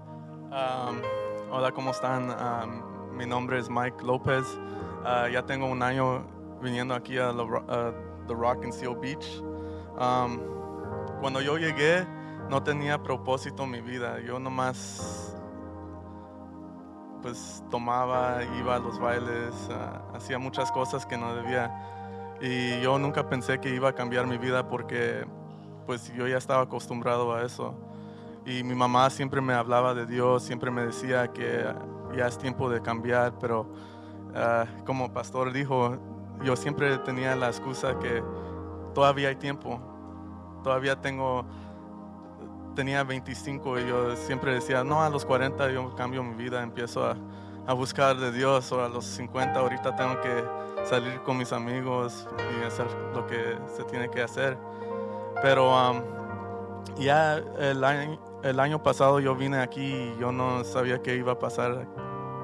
Um, 0.49 1.01
hola, 1.51 1.71
¿cómo 1.71 1.91
están? 1.91 2.29
Um, 2.29 2.94
mi 3.15 3.25
nombre 3.25 3.59
es 3.59 3.69
Mike 3.69 4.03
López. 4.03 4.45
Uh, 5.03 5.29
ya 5.31 5.45
tengo 5.45 5.67
un 5.67 5.81
año 5.81 6.25
viniendo 6.61 6.93
aquí 6.93 7.17
a, 7.17 7.31
la 7.31 7.45
The 8.27 8.33
Rock 8.33 8.63
and 8.63 8.73
Seal 8.73 8.95
Beach. 8.95 9.41
Um, 9.97 10.39
cuando 11.21 11.41
yo 11.41 11.57
llegué, 11.57 12.05
no 12.49 12.61
tenía 12.61 13.01
propósito 13.01 13.63
en 13.63 13.71
mi 13.71 13.81
vida. 13.81 14.19
Yo 14.19 14.39
nomás, 14.39 15.35
pues, 17.21 17.63
tomaba, 17.71 18.43
iba 18.59 18.75
a 18.75 18.79
los 18.79 18.99
bailes, 18.99 19.53
uh, 19.69 20.15
hacía 20.15 20.37
muchas 20.37 20.71
cosas 20.71 21.05
que 21.05 21.17
no 21.17 21.35
debía. 21.35 21.71
Y 22.41 22.81
yo 22.81 22.99
nunca 22.99 23.29
pensé 23.29 23.59
que 23.59 23.73
iba 23.73 23.89
a 23.89 23.93
cambiar 23.93 24.27
mi 24.27 24.37
vida 24.37 24.67
porque, 24.67 25.25
pues, 25.85 26.11
yo 26.13 26.27
ya 26.27 26.37
estaba 26.37 26.63
acostumbrado 26.63 27.33
a 27.33 27.43
eso. 27.43 27.73
Y 28.45 28.63
mi 28.63 28.75
mamá 28.75 29.09
siempre 29.09 29.41
me 29.41 29.53
hablaba 29.53 29.93
de 29.93 30.05
Dios, 30.05 30.43
siempre 30.43 30.69
me 30.69 30.85
decía 30.85 31.31
que 31.31 31.65
ya 32.15 32.27
es 32.27 32.37
tiempo 32.37 32.69
de 32.69 32.81
cambiar, 32.81 33.37
pero 33.39 33.67
ah, 34.35 34.65
como 34.85 35.11
pastor 35.13 35.51
dijo, 35.51 35.97
yo 36.43 36.55
siempre 36.55 36.97
tenía 36.99 37.35
la 37.35 37.47
excusa 37.47 37.97
que 37.99 38.23
todavía 38.93 39.29
hay 39.29 39.35
tiempo, 39.35 39.79
todavía 40.63 40.99
tengo, 41.01 41.45
tenía 42.75 43.03
25 43.03 43.79
y 43.79 43.87
yo 43.87 44.15
siempre 44.15 44.53
decía, 44.53 44.83
no, 44.83 45.03
a 45.03 45.09
los 45.09 45.25
40 45.25 45.71
yo 45.71 45.95
cambio 45.95 46.23
mi 46.23 46.35
vida, 46.35 46.63
empiezo 46.63 47.05
a, 47.05 47.15
a 47.67 47.73
buscar 47.73 48.17
de 48.17 48.31
Dios, 48.31 48.71
o 48.71 48.83
a 48.83 48.89
los 48.89 49.05
50 49.05 49.59
ahorita 49.59 49.95
tengo 49.95 50.21
que 50.21 50.43
salir 50.85 51.21
con 51.21 51.37
mis 51.37 51.51
amigos 51.51 52.27
y 52.37 52.65
hacer 52.65 52.87
lo 53.13 53.25
que 53.27 53.57
se 53.75 53.83
tiene 53.83 54.09
que 54.09 54.21
hacer. 54.21 54.57
Pero... 55.41 55.69
um, 55.69 56.15
ya 56.97 57.37
el 57.59 57.83
año, 57.83 58.19
el 58.45 58.59
año 58.59 58.81
pasado 58.81 59.19
yo 59.19 59.35
vine 59.35 59.57
aquí 59.57 59.81
y 59.81 60.17
yo 60.19 60.31
no 60.31 60.63
sabía 60.63 61.01
qué 61.01 61.15
iba 61.15 61.31
a 61.33 61.39
pasar 61.39 61.87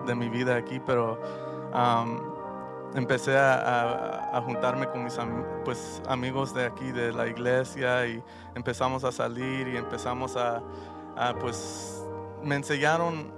de 0.06 0.16
mi 0.16 0.30
vida 0.30 0.56
aquí, 0.56 0.82
pero 0.84 1.22
um, 1.74 2.20
empecé 2.96 3.38
a, 3.38 4.42
juntarme 4.44 4.88
con 4.88 5.04
mis 5.04 5.18
am- 5.20 5.46
pues, 5.64 6.02
amigos 6.10 6.56
de 6.56 6.66
aquí, 6.66 6.92
de 6.92 7.14
la 7.14 7.28
iglesia, 7.28 8.08
y 8.08 8.24
empezamos 8.56 9.04
a 9.04 9.12
salir 9.12 9.68
y 9.68 9.78
empezamos 9.78 10.36
a, 10.36 10.64
pues, 11.40 12.04
me 12.42 12.56
enseñaron 12.56 13.32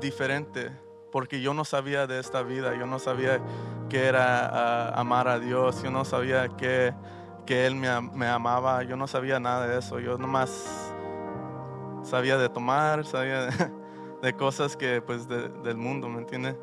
diferente, 0.00 0.72
porque 1.12 1.40
yo 1.40 1.54
no 1.54 1.64
sabía 1.64 2.08
de 2.08 2.18
esta 2.18 2.42
vida, 2.42 2.74
yo 2.76 2.86
no 2.86 2.98
sabía 2.98 3.40
qué 3.88 4.06
era 4.06 4.88
amar 4.88 5.28
a 5.28 5.38
Dios, 5.38 5.80
yo 5.80 5.92
no 5.92 6.04
sabía 6.04 6.48
qué 6.48 6.92
que 7.46 7.66
Él 7.66 7.76
me 7.76 8.26
amaba, 8.26 8.82
yo 8.84 8.96
no 8.96 9.06
sabía 9.06 9.38
nada 9.38 9.66
de 9.66 9.78
eso, 9.78 10.00
yo 10.00 10.16
nomás 10.16 10.93
sabía 12.04 12.36
de 12.38 12.48
tomar, 12.48 13.04
sabía 13.04 13.48
de, 14.22 14.36
cosas 14.36 14.76
que 14.76 15.02
pues 15.02 15.26
de- 15.26 15.48
del 15.48 15.76
mundo, 15.76 16.08
¿me 16.08 16.18
entiende? 16.18 16.56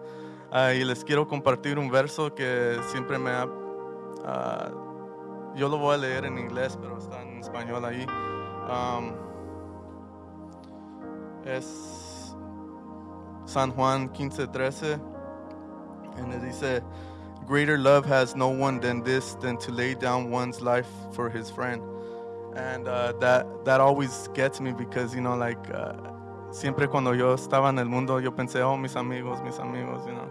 Ah, 0.51 0.73
y 0.73 0.83
les 0.83 1.03
quiero 1.03 1.27
compartir 1.27 1.77
un 1.77 1.89
verso 1.89 2.33
que 2.33 2.79
siempre 2.91 3.17
me 3.17 3.31
ha... 3.31 3.47
ah, 4.25 4.69
yo 5.55 5.67
lo 5.67 5.77
voy 5.77 5.95
a 5.95 5.97
leer 5.97 6.25
en 6.25 6.37
inglés, 6.37 6.77
pero 6.81 6.97
está 6.97 7.21
en 7.21 7.39
español 7.39 7.83
ahí. 7.83 8.05
Um, 8.69 9.11
es 11.45 12.35
San 13.45 13.71
Juan 13.71 14.07
15, 14.09 14.47
13. 14.47 14.93
And 16.17 16.33
it 16.33 16.41
dice, 16.41 16.81
Greater 17.47 17.77
love 17.77 18.05
has 18.05 18.35
no 18.35 18.47
one 18.47 18.79
than 18.79 19.03
this, 19.03 19.35
than 19.41 19.57
to 19.57 19.71
lay 19.71 19.93
down 19.93 20.29
one's 20.31 20.61
life 20.61 20.87
for 21.11 21.29
his 21.29 21.49
friend. 21.49 21.81
And 22.55 22.87
uh, 22.87 23.13
that, 23.19 23.45
that 23.65 23.79
always 23.79 24.29
gets 24.33 24.59
me 24.59 24.71
because, 24.73 25.15
you 25.15 25.21
know, 25.21 25.35
like, 25.35 25.59
uh, 25.73 25.93
siempre 26.51 26.87
cuando 26.87 27.13
yo 27.13 27.33
estaba 27.35 27.69
en 27.69 27.79
el 27.79 27.85
mundo, 27.85 28.19
yo 28.19 28.31
pensé, 28.31 28.61
oh, 28.61 28.77
mis 28.77 28.95
amigos, 28.95 29.41
mis 29.41 29.57
amigos, 29.59 30.05
you 30.05 30.13
know. 30.13 30.29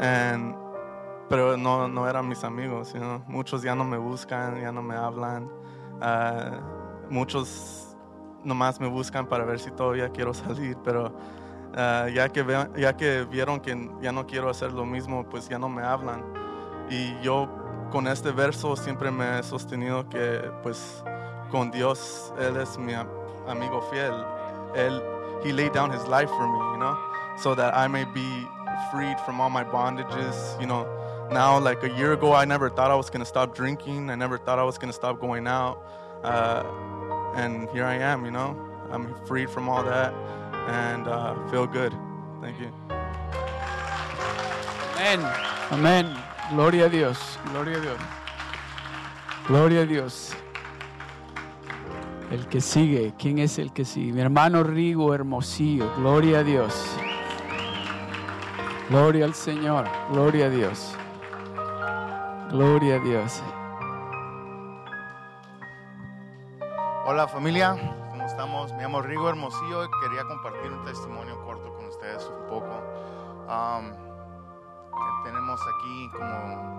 And, 0.00 0.54
pero 1.28 1.56
no, 1.56 1.86
no 1.88 2.06
eran 2.06 2.28
mis 2.28 2.44
amigos, 2.44 2.92
you 2.92 3.00
know. 3.00 3.22
Muchos 3.28 3.62
ya 3.62 3.74
no 3.74 3.84
me 3.84 3.96
buscan, 3.96 4.60
ya 4.60 4.70
no 4.72 4.82
me 4.82 4.94
hablan. 4.96 5.48
Uh, 6.00 6.60
muchos 7.10 7.96
nomás 8.44 8.80
me 8.80 8.88
buscan 8.88 9.26
para 9.26 9.44
ver 9.44 9.58
si 9.60 9.70
todavía 9.70 10.10
quiero 10.10 10.32
salir, 10.34 10.76
pero 10.84 11.12
Ah, 11.72 12.08
ya, 12.12 12.28
que 12.28 12.42
vea- 12.42 12.68
ya 12.76 12.96
que 12.96 13.22
vieron 13.30 13.60
que 13.60 13.90
ya 14.00 14.10
no 14.10 14.26
quiero 14.26 14.50
hacer 14.50 14.72
lo 14.72 14.84
mismo, 14.84 15.24
pues 15.30 15.48
ya 15.48 15.56
no 15.56 15.68
me 15.68 15.82
hablan. 15.82 16.24
Y 16.90 17.16
yo 17.22 17.48
con 17.92 18.08
este 18.08 18.32
verso 18.32 18.74
siempre 18.74 19.12
me 19.12 19.38
he 19.38 19.42
sostenido 19.44 20.08
que 20.08 20.50
pues 20.64 21.04
con 21.50 21.70
Dios 21.70 22.32
Él 22.38 22.56
es 22.56 22.78
mi 22.78 22.94
amigo 23.46 23.80
fiel. 23.90 24.14
Él, 24.74 25.02
He 25.42 25.52
laid 25.52 25.72
down 25.72 25.90
His 25.90 26.06
life 26.06 26.28
for 26.28 26.46
me, 26.46 26.72
you 26.72 26.78
know, 26.78 26.96
so 27.38 27.54
that 27.54 27.74
I 27.74 27.88
may 27.88 28.04
be 28.04 28.46
freed 28.90 29.18
from 29.20 29.40
all 29.40 29.50
my 29.50 29.64
bondages, 29.64 30.60
you 30.60 30.66
know. 30.66 30.86
Now, 31.30 31.58
like 31.58 31.82
a 31.84 31.90
year 31.90 32.12
ago, 32.12 32.32
I 32.32 32.44
never 32.44 32.68
thought 32.68 32.90
I 32.90 32.96
was 32.96 33.08
going 33.08 33.20
to 33.20 33.26
stop 33.26 33.54
drinking. 33.54 34.10
I 34.10 34.16
never 34.16 34.36
thought 34.36 34.58
I 34.58 34.64
was 34.64 34.78
going 34.78 34.88
to 34.88 34.94
stop 34.94 35.20
going 35.20 35.46
out. 35.46 35.78
Uh, 36.24 36.64
and 37.36 37.68
here 37.70 37.84
I 37.84 37.94
am, 37.94 38.24
you 38.24 38.32
know. 38.32 38.56
I'm 38.90 39.14
freed 39.26 39.48
from 39.48 39.68
all 39.68 39.84
that 39.84 40.12
and 40.68 41.06
uh, 41.06 41.34
feel 41.48 41.66
good. 41.66 41.94
Thank 42.40 42.58
you. 42.58 42.72
Amén. 44.96 45.20
Amén. 45.70 46.16
Gloria 46.50 46.86
a 46.86 46.88
Dios. 46.88 47.38
Gloria 47.52 47.78
a 47.78 47.80
Dios. 47.80 48.00
Gloria 49.46 49.82
a 49.82 49.86
Dios. 49.86 50.34
El 52.30 52.46
que 52.46 52.60
sigue. 52.60 53.12
¿Quién 53.18 53.38
es 53.38 53.58
el 53.58 53.72
que 53.72 53.84
sigue? 53.84 54.12
Mi 54.12 54.20
hermano 54.20 54.62
Rigo 54.62 55.12
Hermosillo. 55.12 55.92
Gloria 55.96 56.38
a 56.38 56.42
Dios. 56.44 56.96
Gloria 58.88 59.24
al 59.24 59.34
Señor. 59.34 59.88
Gloria 60.12 60.46
a 60.46 60.48
Dios. 60.48 60.94
Gloria 62.50 62.96
a 62.96 62.98
Dios. 63.00 63.42
Hola 67.06 67.26
familia, 67.26 67.76
¿cómo 68.10 68.24
estamos? 68.24 68.72
Me 68.74 68.82
llamo 68.82 69.02
Rigo 69.02 69.28
Hermosillo 69.28 69.84
y 69.84 69.88
quería 70.00 70.22
compartir 70.24 70.70
un 70.70 70.84
testimonio 70.84 71.42
corto 71.44 71.74
con 71.74 71.86
ustedes 71.86 72.30
un 72.30 72.46
poco. 72.48 72.80
Tenemos 75.24 75.60
aquí 75.60 76.10
como 76.16 76.70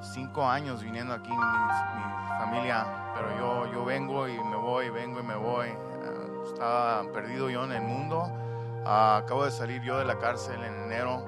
cinco 0.00 0.48
años 0.48 0.82
viniendo 0.82 1.12
aquí 1.12 1.30
mi 1.30 2.38
familia, 2.38 2.86
pero 3.14 3.36
yo, 3.36 3.72
yo 3.72 3.84
vengo 3.84 4.28
y 4.28 4.38
me 4.42 4.56
voy, 4.56 4.90
vengo 4.90 5.20
y 5.20 5.22
me 5.22 5.36
voy. 5.36 5.68
Ah, 5.68 6.44
estaba 6.46 7.12
perdido 7.12 7.50
yo 7.50 7.64
en 7.64 7.72
el 7.72 7.82
mundo. 7.82 8.30
Ah, 8.84 9.18
acabo 9.18 9.44
de 9.44 9.50
salir 9.50 9.82
yo 9.82 9.98
de 9.98 10.04
la 10.04 10.18
cárcel 10.18 10.62
en 10.62 10.74
enero. 10.84 11.24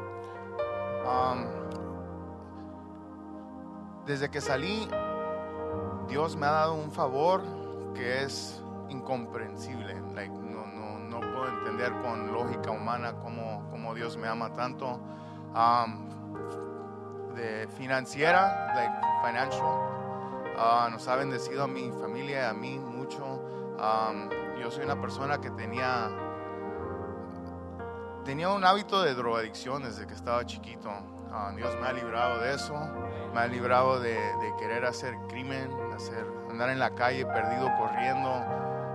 Desde 4.06 4.30
que 4.30 4.40
salí, 4.40 4.88
Dios 6.08 6.36
me 6.36 6.46
ha 6.46 6.50
dado 6.50 6.74
un 6.74 6.90
favor 6.90 7.42
que 7.94 8.24
es 8.24 8.62
incomprensible. 8.88 10.00
Like, 10.14 10.32
no, 10.32 10.66
no, 10.66 10.98
no 10.98 11.20
puedo 11.20 11.48
entender 11.48 11.92
con 12.02 12.32
lógica 12.32 12.70
humana 12.70 13.14
cómo, 13.22 13.66
cómo 13.70 13.94
Dios 13.94 14.16
me 14.16 14.28
ama 14.28 14.54
tanto. 14.54 15.00
Um, 15.54 16.08
de 17.34 17.66
financiera, 17.78 18.72
like 18.74 18.92
financial, 19.24 19.91
ah, 20.62 20.88
nos 20.90 21.06
ha 21.08 21.16
bendecido 21.16 21.64
a 21.64 21.66
mi 21.66 21.90
familia 21.90 22.42
y 22.42 22.50
a 22.50 22.52
mí 22.52 22.78
mucho. 22.78 23.24
Um, 23.24 24.30
yo 24.60 24.70
soy 24.70 24.84
una 24.84 25.00
persona 25.00 25.40
que 25.40 25.50
tenía 25.50 26.10
tenía 28.24 28.50
un 28.50 28.64
hábito 28.64 29.02
de 29.02 29.14
drogadicción 29.14 29.82
desde 29.82 30.06
que 30.06 30.14
estaba 30.14 30.46
chiquito. 30.46 30.90
Ah, 31.32 31.52
Dios 31.56 31.74
me 31.80 31.88
ha 31.88 31.92
librado 31.92 32.40
de 32.40 32.54
eso, 32.54 32.74
me 33.34 33.40
ha 33.40 33.46
librado 33.46 33.98
de, 33.98 34.14
de 34.14 34.56
querer 34.60 34.84
hacer 34.84 35.16
crimen, 35.28 35.70
hacer, 35.94 36.26
andar 36.50 36.70
en 36.70 36.78
la 36.78 36.94
calle 36.94 37.24
perdido, 37.26 37.68
corriendo, 37.78 38.30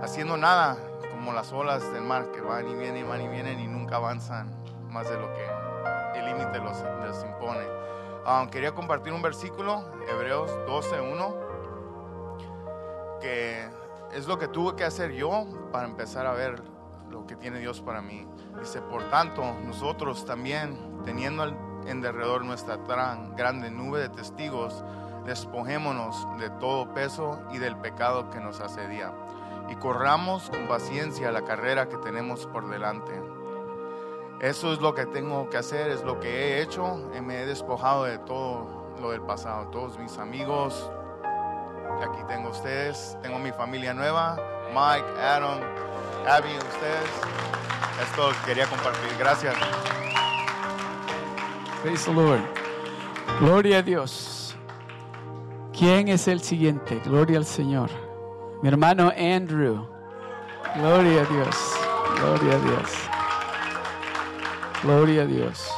haciendo 0.02 0.36
nada, 0.36 0.76
como 1.10 1.32
las 1.32 1.52
olas 1.52 1.92
del 1.92 2.04
mar 2.04 2.30
que 2.30 2.40
van 2.40 2.68
y 2.68 2.74
vienen, 2.74 3.08
van 3.08 3.20
y 3.20 3.28
vienen 3.28 3.60
y 3.60 3.66
nunca 3.66 3.96
avanzan 3.96 4.50
más 4.88 5.10
de 5.10 5.18
lo 5.18 5.28
que 5.34 6.18
el 6.18 6.26
límite 6.26 6.58
los, 6.58 6.82
les 7.04 7.22
impone. 7.24 7.66
Ah, 8.24 8.46
quería 8.50 8.72
compartir 8.72 9.12
un 9.12 9.22
versículo, 9.22 9.84
Hebreos 10.08 10.50
12.1, 10.66 11.37
que 13.20 13.68
es 14.12 14.26
lo 14.26 14.38
que 14.38 14.48
tuve 14.48 14.76
que 14.76 14.84
hacer 14.84 15.12
yo 15.12 15.46
para 15.72 15.86
empezar 15.86 16.26
a 16.26 16.32
ver 16.32 16.62
lo 17.10 17.26
que 17.26 17.36
tiene 17.36 17.58
Dios 17.58 17.80
para 17.80 18.02
mí. 18.02 18.26
Dice, 18.60 18.80
por 18.80 19.02
tanto, 19.10 19.42
nosotros 19.64 20.24
también, 20.24 21.02
teniendo 21.04 21.44
en 21.86 22.00
derredor 22.00 22.44
nuestra 22.44 22.82
tan 22.84 23.36
grande 23.36 23.70
nube 23.70 24.00
de 24.00 24.08
testigos, 24.08 24.84
despojémonos 25.24 26.26
de 26.38 26.50
todo 26.50 26.92
peso 26.94 27.40
y 27.52 27.58
del 27.58 27.76
pecado 27.76 28.30
que 28.30 28.40
nos 28.40 28.60
asedia 28.60 29.12
y 29.70 29.76
corramos 29.76 30.48
con 30.50 30.66
paciencia 30.66 31.30
la 31.30 31.42
carrera 31.42 31.88
que 31.88 31.98
tenemos 31.98 32.46
por 32.46 32.68
delante. 32.68 33.12
Eso 34.40 34.72
es 34.72 34.80
lo 34.80 34.94
que 34.94 35.04
tengo 35.06 35.50
que 35.50 35.58
hacer, 35.58 35.90
es 35.90 36.02
lo 36.04 36.20
que 36.20 36.28
he 36.28 36.62
hecho. 36.62 37.10
y 37.16 37.20
Me 37.20 37.42
he 37.42 37.46
despojado 37.46 38.04
de 38.04 38.18
todo 38.18 38.94
lo 39.00 39.10
del 39.10 39.20
pasado, 39.20 39.66
todos 39.68 39.98
mis 39.98 40.16
amigos. 40.18 40.90
Aquí 42.02 42.22
tengo 42.28 42.50
ustedes, 42.50 43.16
tengo 43.22 43.38
mi 43.38 43.50
familia 43.52 43.92
nueva, 43.92 44.36
Mike, 44.68 45.20
Adam, 45.20 45.60
Abby, 46.26 46.56
ustedes. 46.56 47.10
Es 48.02 48.12
todo 48.14 48.30
lo 48.30 48.38
que 48.38 48.44
quería 48.46 48.66
compartir. 48.66 49.10
Gracias. 49.18 49.54
Praise 51.82 52.04
the 52.04 52.12
Lord. 52.12 52.40
Gloria 53.40 53.78
a 53.78 53.82
Dios. 53.82 54.56
¿Quién 55.76 56.08
es 56.08 56.28
el 56.28 56.40
siguiente? 56.40 57.00
Gloria 57.04 57.38
al 57.38 57.44
Señor. 57.44 57.90
Mi 58.62 58.68
hermano 58.68 59.12
Andrew. 59.16 59.88
Gloria 60.76 61.22
a 61.22 61.24
Dios. 61.24 61.56
Gloria 62.20 62.54
a 62.54 62.58
Dios. 62.58 62.90
Gloria 64.82 65.22
a 65.22 65.26
Dios. 65.26 65.77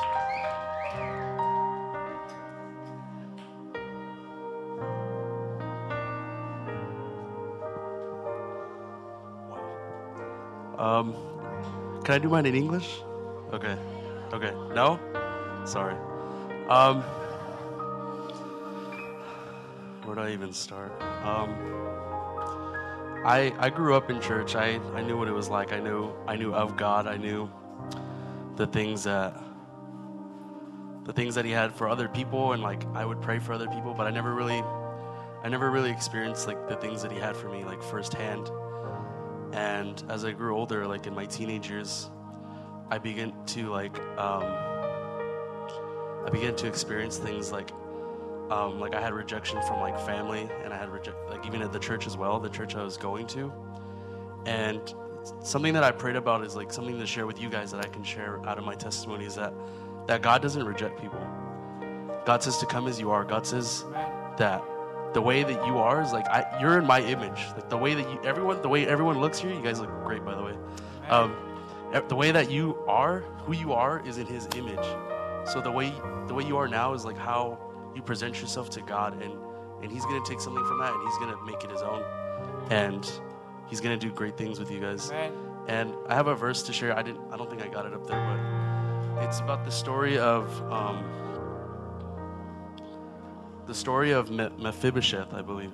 Can 12.04 12.14
I 12.14 12.18
do 12.18 12.28
mine 12.28 12.46
in 12.46 12.54
English? 12.54 13.00
Okay. 13.52 13.76
Okay. 14.32 14.52
No? 14.74 14.98
Sorry. 15.64 15.96
Um, 16.68 17.02
where 20.04 20.14
do 20.14 20.22
I 20.22 20.32
even 20.32 20.52
start? 20.52 20.92
Um, 21.24 21.50
I 23.24 23.52
I 23.58 23.70
grew 23.70 23.94
up 23.94 24.10
in 24.10 24.20
church. 24.20 24.56
I, 24.56 24.80
I 24.94 25.02
knew 25.02 25.16
what 25.16 25.28
it 25.28 25.32
was 25.32 25.48
like. 25.48 25.72
I 25.72 25.80
knew 25.80 26.12
I 26.26 26.36
knew 26.36 26.54
of 26.54 26.76
God. 26.76 27.06
I 27.06 27.16
knew 27.16 27.50
the 28.56 28.66
things 28.66 29.04
that 29.04 29.34
the 31.04 31.12
things 31.12 31.34
that 31.34 31.44
he 31.44 31.50
had 31.50 31.74
for 31.74 31.88
other 31.88 32.08
people 32.08 32.52
and 32.52 32.62
like 32.62 32.84
I 32.94 33.04
would 33.04 33.20
pray 33.20 33.38
for 33.38 33.52
other 33.52 33.68
people, 33.68 33.94
but 33.94 34.06
I 34.06 34.10
never 34.10 34.34
really 34.34 34.62
I 35.42 35.48
never 35.48 35.70
really 35.70 35.90
experienced 35.90 36.46
like 36.46 36.68
the 36.68 36.76
things 36.76 37.02
that 37.02 37.10
he 37.10 37.18
had 37.18 37.36
for 37.36 37.48
me 37.48 37.64
like 37.64 37.82
firsthand. 37.82 38.50
And 39.52 40.02
as 40.08 40.24
I 40.24 40.32
grew 40.32 40.56
older, 40.56 40.86
like 40.86 41.06
in 41.06 41.14
my 41.14 41.26
teenage 41.26 41.68
years, 41.68 42.10
I 42.90 42.98
began 42.98 43.32
to 43.46 43.68
like 43.68 43.98
um, 44.18 44.44
I 46.26 46.28
began 46.30 46.54
to 46.56 46.66
experience 46.66 47.18
things 47.18 47.52
like 47.52 47.70
um, 48.50 48.80
like 48.80 48.94
I 48.94 49.00
had 49.00 49.12
rejection 49.12 49.60
from 49.62 49.80
like 49.80 49.98
family, 50.00 50.48
and 50.64 50.72
I 50.72 50.76
had 50.76 50.90
like 51.28 51.46
even 51.46 51.62
at 51.62 51.72
the 51.72 51.78
church 51.78 52.06
as 52.06 52.16
well, 52.16 52.38
the 52.40 52.50
church 52.50 52.74
I 52.74 52.82
was 52.82 52.96
going 52.96 53.26
to, 53.28 53.52
and 54.46 54.94
something 55.42 55.72
that 55.74 55.84
I 55.84 55.90
prayed 55.90 56.16
about 56.16 56.44
is 56.44 56.56
like 56.56 56.72
something 56.72 56.98
to 56.98 57.06
share 57.06 57.26
with 57.26 57.40
you 57.40 57.48
guys 57.48 57.70
that 57.72 57.84
I 57.84 57.88
can 57.88 58.02
share 58.02 58.44
out 58.48 58.58
of 58.58 58.64
my 58.64 58.74
testimony 58.74 59.24
is 59.24 59.34
that 59.36 59.52
that 60.06 60.22
God 60.22 60.42
doesn't 60.42 60.64
reject 60.64 61.00
people. 61.00 61.20
God 62.26 62.42
says 62.42 62.58
to 62.58 62.66
come 62.66 62.86
as 62.86 63.00
you 63.00 63.10
are. 63.10 63.24
God 63.24 63.46
says 63.46 63.84
that 64.36 64.62
the 65.12 65.22
way 65.22 65.42
that 65.42 65.66
you 65.66 65.78
are 65.78 66.02
is 66.02 66.12
like 66.12 66.26
I, 66.28 66.58
you're 66.60 66.78
in 66.78 66.86
my 66.86 67.00
image. 67.00 67.38
Like 67.54 67.68
the 67.68 67.76
way 67.76 67.94
that 67.94 68.08
you 68.10 68.20
everyone 68.24 68.62
the 68.62 68.68
way 68.68 68.86
everyone 68.86 69.20
looks 69.20 69.38
here. 69.38 69.52
You 69.52 69.62
guys 69.62 69.80
look 69.80 69.90
great 70.04 70.24
by 70.24 70.34
the 70.34 70.42
way. 70.42 70.54
Um, 71.08 71.34
the 72.08 72.14
way 72.14 72.30
that 72.30 72.50
you 72.50 72.78
are, 72.86 73.20
who 73.44 73.52
you 73.52 73.72
are, 73.72 74.00
is 74.06 74.18
in 74.18 74.26
His 74.26 74.48
image. 74.56 74.84
So 75.46 75.60
the 75.60 75.70
way 75.70 75.92
the 76.28 76.34
way 76.34 76.44
you 76.44 76.56
are 76.56 76.68
now 76.68 76.94
is 76.94 77.04
like 77.04 77.18
how 77.18 77.58
you 77.94 78.02
present 78.02 78.40
yourself 78.40 78.70
to 78.70 78.80
God, 78.82 79.20
and 79.22 79.32
and 79.82 79.90
He's 79.90 80.04
gonna 80.04 80.24
take 80.24 80.40
something 80.40 80.64
from 80.64 80.78
that, 80.78 80.92
and 80.94 81.02
He's 81.08 81.18
gonna 81.18 81.36
make 81.44 81.64
it 81.64 81.70
His 81.70 81.82
own, 81.82 82.04
and 82.70 83.10
He's 83.68 83.80
gonna 83.80 83.96
do 83.96 84.10
great 84.12 84.36
things 84.36 84.58
with 84.60 84.70
you 84.70 84.80
guys. 84.80 85.10
And 85.66 85.92
I 86.08 86.14
have 86.14 86.26
a 86.28 86.34
verse 86.34 86.62
to 86.64 86.72
share. 86.72 86.96
I 86.96 87.02
didn't. 87.02 87.20
I 87.32 87.36
don't 87.36 87.50
think 87.50 87.62
I 87.62 87.68
got 87.68 87.86
it 87.86 87.92
up 87.94 88.06
there, 88.06 88.18
but 89.16 89.24
it's 89.24 89.40
about 89.40 89.64
the 89.64 89.70
story 89.70 90.18
of 90.18 90.48
um, 90.72 91.04
the 93.70 93.74
story 93.76 94.10
of 94.10 94.30
Mephibosheth, 94.30 95.32
I 95.32 95.42
believe. 95.42 95.70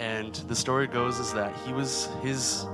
And 0.00 0.34
the 0.34 0.56
story 0.56 0.88
goes 0.88 1.20
is 1.20 1.32
that 1.32 1.54
he 1.64 1.72
was 1.72 2.08
his 2.22 2.66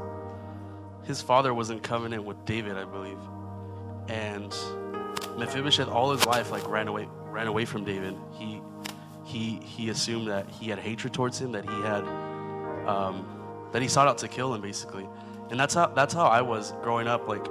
his 1.04 1.20
father 1.20 1.52
was 1.52 1.68
in 1.68 1.78
covenant 1.80 2.24
with 2.24 2.42
David, 2.46 2.78
I 2.78 2.86
believe. 2.86 3.18
And 4.08 4.56
Mephibosheth 5.36 5.88
all 5.88 6.10
his 6.10 6.24
life 6.24 6.50
like 6.50 6.66
ran 6.70 6.88
away 6.88 7.06
ran 7.26 7.48
away 7.48 7.66
from 7.66 7.84
David. 7.84 8.16
He 8.32 8.62
he 9.24 9.56
he 9.56 9.90
assumed 9.90 10.28
that 10.28 10.48
he 10.48 10.70
had 10.70 10.78
hatred 10.78 11.12
towards 11.12 11.38
him, 11.38 11.52
that 11.52 11.68
he 11.68 11.82
had 11.82 12.04
um, 12.88 13.26
that 13.72 13.82
he 13.82 13.88
sought 13.88 14.08
out 14.08 14.16
to 14.18 14.28
kill 14.28 14.54
him 14.54 14.62
basically. 14.62 15.06
And 15.50 15.60
that's 15.60 15.74
how 15.74 15.88
that's 15.88 16.14
how 16.14 16.28
I 16.28 16.40
was 16.40 16.72
growing 16.82 17.08
up. 17.08 17.28
Like 17.28 17.46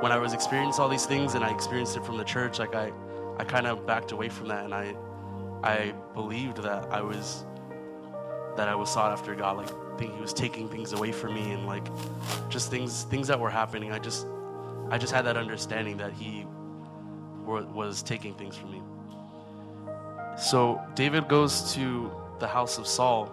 when 0.00 0.12
I 0.12 0.18
was 0.18 0.32
experiencing 0.32 0.80
all 0.80 0.88
these 0.88 1.06
things 1.06 1.34
and 1.34 1.42
I 1.42 1.50
experienced 1.50 1.96
it 1.96 2.06
from 2.06 2.18
the 2.18 2.24
church, 2.24 2.60
like 2.60 2.76
I 2.76 2.92
I 3.36 3.42
kind 3.42 3.66
of 3.66 3.84
backed 3.84 4.12
away 4.12 4.28
from 4.28 4.46
that 4.46 4.64
and 4.64 4.72
I 4.72 4.94
I 5.66 5.92
believed 6.14 6.58
that 6.58 6.92
I 6.92 7.02
was 7.02 7.44
that 8.56 8.68
I 8.68 8.74
was 8.76 8.88
sought 8.88 9.10
after 9.10 9.34
God. 9.34 9.56
Like 9.56 10.00
He 10.00 10.08
was 10.20 10.32
taking 10.32 10.68
things 10.68 10.92
away 10.92 11.10
from 11.10 11.34
me 11.34 11.50
and 11.50 11.66
like 11.66 11.88
just 12.48 12.70
things 12.70 13.02
things 13.04 13.26
that 13.26 13.40
were 13.40 13.50
happening. 13.50 13.90
I 13.90 13.98
just 13.98 14.28
I 14.90 14.98
just 14.98 15.12
had 15.12 15.24
that 15.24 15.36
understanding 15.36 15.96
that 15.96 16.12
He 16.12 16.46
wa- 17.44 17.64
was 17.64 18.00
taking 18.00 18.34
things 18.34 18.56
from 18.56 18.70
me. 18.70 18.82
So 20.38 20.80
David 20.94 21.26
goes 21.26 21.74
to 21.74 22.12
the 22.38 22.46
house 22.46 22.78
of 22.78 22.86
Saul 22.86 23.32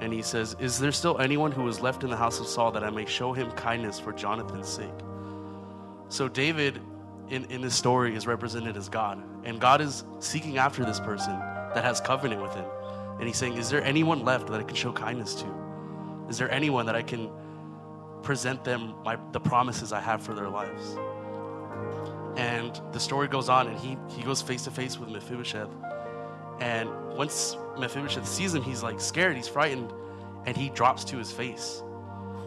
and 0.00 0.14
he 0.14 0.22
says, 0.22 0.56
Is 0.60 0.78
there 0.78 0.92
still 0.92 1.18
anyone 1.18 1.52
who 1.52 1.68
is 1.68 1.80
left 1.80 2.04
in 2.04 2.10
the 2.10 2.16
house 2.16 2.40
of 2.40 2.46
Saul 2.46 2.72
that 2.72 2.82
I 2.82 2.88
may 2.88 3.04
show 3.04 3.34
him 3.34 3.50
kindness 3.52 4.00
for 4.00 4.12
Jonathan's 4.14 4.68
sake? 4.68 4.98
So 6.08 6.26
David 6.26 6.80
in, 7.28 7.44
in 7.46 7.60
this 7.60 7.74
story 7.74 8.16
is 8.16 8.26
represented 8.26 8.76
as 8.76 8.88
God. 8.88 9.22
And 9.44 9.60
God 9.60 9.80
is 9.80 10.04
seeking 10.18 10.58
after 10.58 10.84
this 10.84 11.00
person 11.00 11.40
that 11.74 11.84
has 11.84 12.00
covenant 12.00 12.42
with 12.42 12.54
him. 12.54 12.66
And 13.18 13.26
he's 13.26 13.36
saying, 13.36 13.56
Is 13.56 13.70
there 13.70 13.82
anyone 13.82 14.24
left 14.24 14.48
that 14.48 14.60
I 14.60 14.62
can 14.62 14.76
show 14.76 14.92
kindness 14.92 15.34
to? 15.36 15.46
Is 16.28 16.38
there 16.38 16.50
anyone 16.50 16.86
that 16.86 16.94
I 16.94 17.02
can 17.02 17.30
present 18.22 18.64
them 18.64 18.94
my, 19.04 19.18
the 19.32 19.40
promises 19.40 19.92
I 19.92 20.00
have 20.00 20.22
for 20.22 20.34
their 20.34 20.48
lives? 20.48 20.96
And 22.36 22.80
the 22.92 23.00
story 23.00 23.28
goes 23.28 23.48
on, 23.48 23.66
and 23.66 23.78
he, 23.78 23.96
he 24.08 24.22
goes 24.22 24.40
face 24.40 24.64
to 24.64 24.70
face 24.70 24.98
with 24.98 25.08
Mephibosheth. 25.08 25.70
And 26.60 26.88
once 27.16 27.56
Mephibosheth 27.78 28.26
sees 28.26 28.54
him, 28.54 28.62
he's 28.62 28.82
like 28.82 29.00
scared, 29.00 29.36
he's 29.36 29.48
frightened, 29.48 29.92
and 30.46 30.56
he 30.56 30.70
drops 30.70 31.04
to 31.04 31.16
his 31.16 31.32
face. 31.32 31.82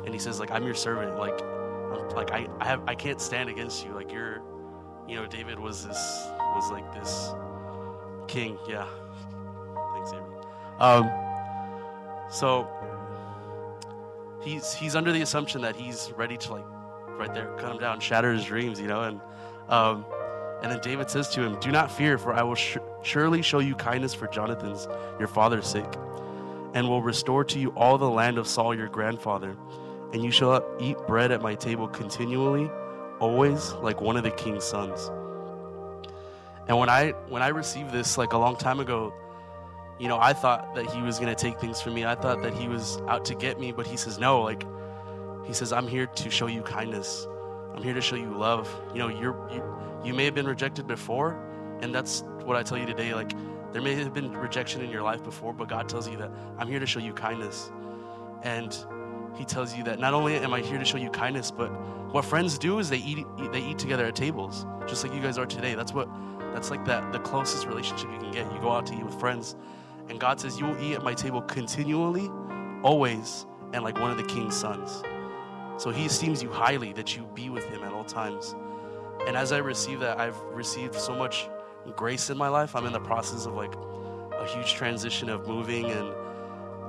And 0.05 0.13
he 0.13 0.19
says, 0.19 0.39
like, 0.39 0.51
I'm 0.51 0.63
your 0.63 0.75
servant. 0.75 1.17
Like, 1.17 1.41
I'm, 1.93 2.09
like 2.09 2.31
I, 2.31 2.47
I 2.59 2.65
have 2.65 2.81
I 2.88 2.95
can't 2.95 3.21
stand 3.21 3.49
against 3.49 3.86
you. 3.86 3.93
Like 3.93 4.12
you're 4.12 4.41
you 5.08 5.15
know, 5.15 5.25
David 5.25 5.60
was 5.60 5.85
this 5.85 6.27
was 6.56 6.71
like 6.71 6.93
this 6.93 7.33
king, 8.27 8.58
yeah. 8.67 8.87
Um 10.84 11.10
so 12.29 12.67
he's 14.42 14.73
he's 14.73 14.98
under 14.98 15.13
the 15.13 15.21
assumption 15.21 15.62
that 15.62 15.77
he's 15.77 16.12
ready 16.17 16.36
to 16.36 16.54
like 16.54 16.65
right 17.17 17.34
there 17.34 17.56
cut 17.58 17.71
him 17.71 17.77
down, 17.77 18.02
shatter 18.02 18.34
his 18.34 18.44
dreams, 18.44 18.81
you 18.81 18.88
know, 18.88 19.04
and 19.04 19.21
um 19.69 20.06
and 20.62 20.69
then 20.69 20.79
David 20.81 21.10
says 21.10 21.29
to 21.29 21.42
him, 21.42 21.58
"Do 21.62 21.71
not 21.71 21.90
fear, 21.90 22.17
for 22.17 22.34
I 22.34 22.44
will 22.44 22.56
sh- 22.56 22.77
surely 23.02 23.42
show 23.42 23.60
you 23.60 23.75
kindness 23.75 24.13
for 24.13 24.27
Jonathan's, 24.27 24.88
your 25.19 25.29
father's 25.29 25.67
sake, 25.67 25.94
and 26.73 26.90
will 26.90 27.02
restore 27.02 27.46
to 27.46 27.60
you 27.60 27.69
all 27.71 27.98
the 27.98 28.10
land 28.10 28.38
of 28.38 28.46
Saul 28.46 28.75
your 28.75 28.90
grandfather, 28.90 29.56
and 30.12 30.21
you 30.21 30.31
shall 30.31 30.65
eat 30.81 30.98
bread 31.08 31.31
at 31.31 31.42
my 31.42 31.56
table 31.56 31.88
continually, 31.88 32.69
always 33.21 33.71
like 33.73 34.02
one 34.02 34.17
of 34.17 34.23
the 34.23 34.31
king's 34.31 34.65
sons." 34.65 35.10
And 36.67 36.77
when 36.77 36.90
I 36.90 37.12
when 37.29 37.42
I 37.42 37.50
received 37.50 37.92
this 37.92 38.17
like 38.17 38.34
a 38.34 38.38
long 38.38 38.58
time 38.58 38.81
ago, 38.81 39.13
you 40.00 40.08
know, 40.08 40.17
I 40.19 40.33
thought 40.33 40.75
that 40.75 40.89
he 40.89 41.02
was 41.02 41.19
going 41.19 41.33
to 41.33 41.41
take 41.41 41.60
things 41.60 41.81
from 41.81 41.94
me. 41.94 42.06
I 42.06 42.15
thought 42.15 42.41
that 42.41 42.54
he 42.54 42.67
was 42.67 42.98
out 43.08 43.25
to 43.25 43.35
get 43.35 43.60
me, 43.60 43.71
but 43.71 43.87
he 43.87 43.98
says 43.98 44.17
no, 44.17 44.41
like 44.41 44.65
he 45.46 45.54
says 45.54 45.71
I'm 45.73 45.87
here 45.87 46.08
to 46.08 46.29
show 46.29 46.48
you 46.48 46.62
kindness. 46.62 47.27
I'm 47.75 47.83
here 47.83 47.94
to 47.94 48.02
show 48.02 48.15
you 48.15 48.35
love. 48.35 48.69
You 48.94 49.00
know, 49.00 49.08
you're 49.08 49.50
you, 49.52 49.63
you 50.04 50.13
may 50.13 50.25
have 50.25 50.35
been 50.35 50.48
rejected 50.48 50.87
before, 50.87 51.39
and 51.81 51.94
that's 51.94 52.23
what 52.44 52.56
I 52.56 52.63
tell 52.63 52.77
you 52.77 52.85
today. 52.85 53.13
Like 53.13 53.31
there 53.71 53.81
may 53.81 53.96
have 53.96 54.13
been 54.13 54.31
rejection 54.31 54.81
in 54.81 54.89
your 54.89 55.02
life 55.02 55.23
before, 55.23 55.54
but 55.54 55.67
God 55.67 55.89
tells 55.89 56.08
you 56.08 56.17
that 56.17 56.31
I'm 56.58 56.67
here 56.67 56.79
to 56.79 56.85
show 56.85 57.00
you 57.00 57.13
kindness. 57.13 57.71
And 58.44 58.77
he 59.35 59.46
tells 59.46 59.75
you 59.75 59.83
that 59.85 60.00
not 60.00 60.13
only 60.13 60.35
am 60.35 60.54
I 60.54 60.62
here 60.62 60.77
to 60.77 60.85
show 60.85 60.98
you 60.98 61.10
kindness, 61.10 61.50
but 61.50 61.69
what 62.12 62.23
friends 62.23 62.58
do 62.58 62.79
is 62.79 62.89
they 62.89 62.98
eat 62.98 63.25
they 63.52 63.62
eat 63.62 63.79
together 63.79 64.06
at 64.06 64.15
tables, 64.15 64.65
just 64.87 65.04
like 65.04 65.13
you 65.13 65.21
guys 65.21 65.37
are 65.37 65.46
today. 65.46 65.75
That's 65.75 65.94
what 65.94 66.08
that's 66.54 66.69
like 66.69 66.85
that 66.85 67.12
the 67.12 67.19
closest 67.19 67.65
relationship 67.65 68.12
you 68.12 68.19
can 68.19 68.31
get. 68.31 68.52
You 68.54 68.62
go 68.62 68.71
out 68.71 68.85
to 68.87 68.94
eat 68.94 69.04
with 69.04 69.19
friends, 69.19 69.56
and 70.10 70.19
God 70.19 70.39
says 70.39 70.60
you 70.60 70.65
will 70.65 70.81
eat 70.81 70.95
at 70.95 71.04
my 71.04 71.13
table 71.13 71.41
continually, 71.41 72.29
always, 72.83 73.45
and 73.73 73.83
like 73.83 73.99
one 73.99 74.12
of 74.12 74.17
the 74.17 74.23
king's 74.23 74.56
sons. 74.56 75.04
So 75.77 75.89
he 75.89 76.06
esteems 76.06 76.43
you 76.43 76.51
highly 76.51 76.93
that 76.93 77.15
you 77.15 77.27
be 77.33 77.49
with 77.49 77.65
him 77.65 77.83
at 77.83 77.93
all 77.93 78.04
times. 78.04 78.56
And 79.27 79.35
as 79.35 79.51
I 79.51 79.58
receive 79.58 79.99
that, 80.01 80.19
I've 80.19 80.39
received 80.51 80.95
so 80.95 81.15
much 81.15 81.49
grace 81.95 82.29
in 82.29 82.37
my 82.37 82.47
life. 82.47 82.75
I'm 82.75 82.85
in 82.85 82.93
the 82.93 82.99
process 82.99 83.45
of 83.45 83.54
like 83.54 83.73
a 84.37 84.45
huge 84.47 84.73
transition 84.73 85.29
of 85.29 85.47
moving 85.47 85.85
and 85.85 86.13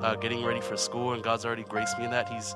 uh, 0.02 0.16
getting 0.16 0.44
ready 0.44 0.60
for 0.60 0.76
school, 0.76 1.12
and 1.12 1.22
God's 1.22 1.46
already 1.46 1.64
graced 1.64 1.98
me 1.98 2.04
in 2.04 2.10
that. 2.10 2.28
He's 2.28 2.54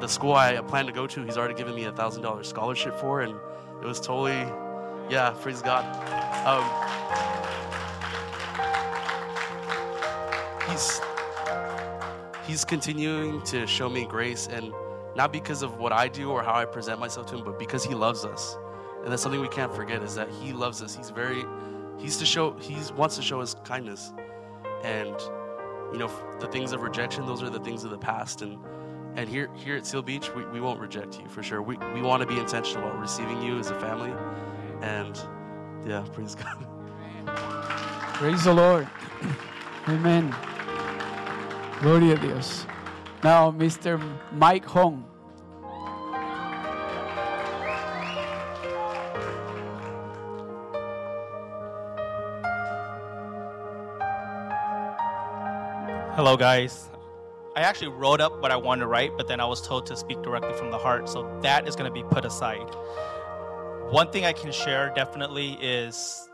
the 0.00 0.06
school 0.06 0.34
I 0.34 0.56
plan 0.60 0.86
to 0.86 0.92
go 0.92 1.06
to. 1.06 1.22
He's 1.24 1.36
already 1.36 1.54
given 1.54 1.74
me 1.74 1.84
a 1.84 1.92
thousand 1.92 2.22
dollar 2.22 2.44
scholarship 2.44 2.96
for, 2.98 3.22
and 3.22 3.34
it 3.82 3.84
was 3.84 4.00
totally, 4.00 4.46
yeah, 5.10 5.34
praise 5.40 5.60
God. 5.60 5.84
Um, 6.46 6.64
he's 10.72 11.00
he's 12.46 12.64
continuing 12.64 13.42
to 13.42 13.66
show 13.66 13.88
me 13.88 14.06
grace, 14.06 14.48
and 14.48 14.72
not 15.14 15.32
because 15.32 15.62
of 15.62 15.78
what 15.78 15.92
I 15.92 16.08
do 16.08 16.30
or 16.30 16.42
how 16.42 16.54
I 16.54 16.64
present 16.64 16.98
myself 16.98 17.26
to 17.28 17.36
him, 17.36 17.44
but 17.44 17.58
because 17.58 17.84
he 17.84 17.94
loves 17.94 18.24
us, 18.24 18.56
and 19.02 19.12
that's 19.12 19.22
something 19.22 19.40
we 19.40 19.48
can't 19.48 19.74
forget 19.74 20.02
is 20.02 20.14
that 20.14 20.28
he 20.28 20.52
loves 20.52 20.82
us. 20.82 20.96
He's 20.96 21.10
very, 21.10 21.44
he's 21.98 22.16
to 22.18 22.26
show, 22.26 22.52
he 22.54 22.76
wants 22.96 23.16
to 23.16 23.22
show 23.22 23.40
us 23.40 23.54
kindness, 23.64 24.12
and 24.82 25.14
you 25.92 25.98
know 25.98 26.10
the 26.40 26.48
things 26.48 26.72
of 26.72 26.82
rejection. 26.82 27.26
Those 27.26 27.42
are 27.42 27.50
the 27.50 27.60
things 27.60 27.84
of 27.84 27.90
the 27.90 27.98
past, 27.98 28.42
and 28.42 28.58
and 29.14 29.28
here 29.28 29.50
here 29.54 29.76
at 29.76 29.86
Seal 29.86 30.02
Beach, 30.02 30.34
we, 30.34 30.44
we 30.46 30.60
won't 30.60 30.80
reject 30.80 31.20
you 31.20 31.28
for 31.28 31.42
sure. 31.42 31.62
We 31.62 31.76
we 31.94 32.00
want 32.00 32.22
to 32.22 32.26
be 32.26 32.38
intentional 32.38 32.88
about 32.88 32.98
receiving 32.98 33.42
you 33.42 33.58
as 33.58 33.70
a 33.70 33.78
family, 33.78 34.12
and 34.80 35.20
yeah, 35.86 36.04
praise 36.12 36.34
God. 36.34 36.66
Praise 38.14 38.44
the 38.44 38.54
Lord. 38.54 38.88
Amen. 39.88 40.32
Gloria 41.82 42.14
a 42.14 42.16
Dios. 42.16 42.64
Now, 43.24 43.50
Mr. 43.50 44.00
Mike 44.30 44.64
Hong. 44.66 45.04
Hello, 56.14 56.36
guys. 56.36 56.88
I 57.56 57.62
actually 57.62 57.88
wrote 57.88 58.20
up 58.20 58.40
what 58.40 58.52
I 58.52 58.56
wanted 58.56 58.82
to 58.82 58.86
write, 58.86 59.16
but 59.16 59.26
then 59.26 59.40
I 59.40 59.44
was 59.44 59.60
told 59.60 59.84
to 59.86 59.96
speak 59.96 60.22
directly 60.22 60.52
from 60.52 60.70
the 60.70 60.78
heart, 60.78 61.08
so 61.08 61.36
that 61.42 61.66
is 61.66 61.74
going 61.74 61.90
to 61.90 61.92
be 61.92 62.04
put 62.04 62.24
aside. 62.24 62.72
One 63.90 64.08
thing 64.12 64.24
I 64.24 64.32
can 64.32 64.52
share 64.52 64.92
definitely 64.94 65.54
is 65.60 66.28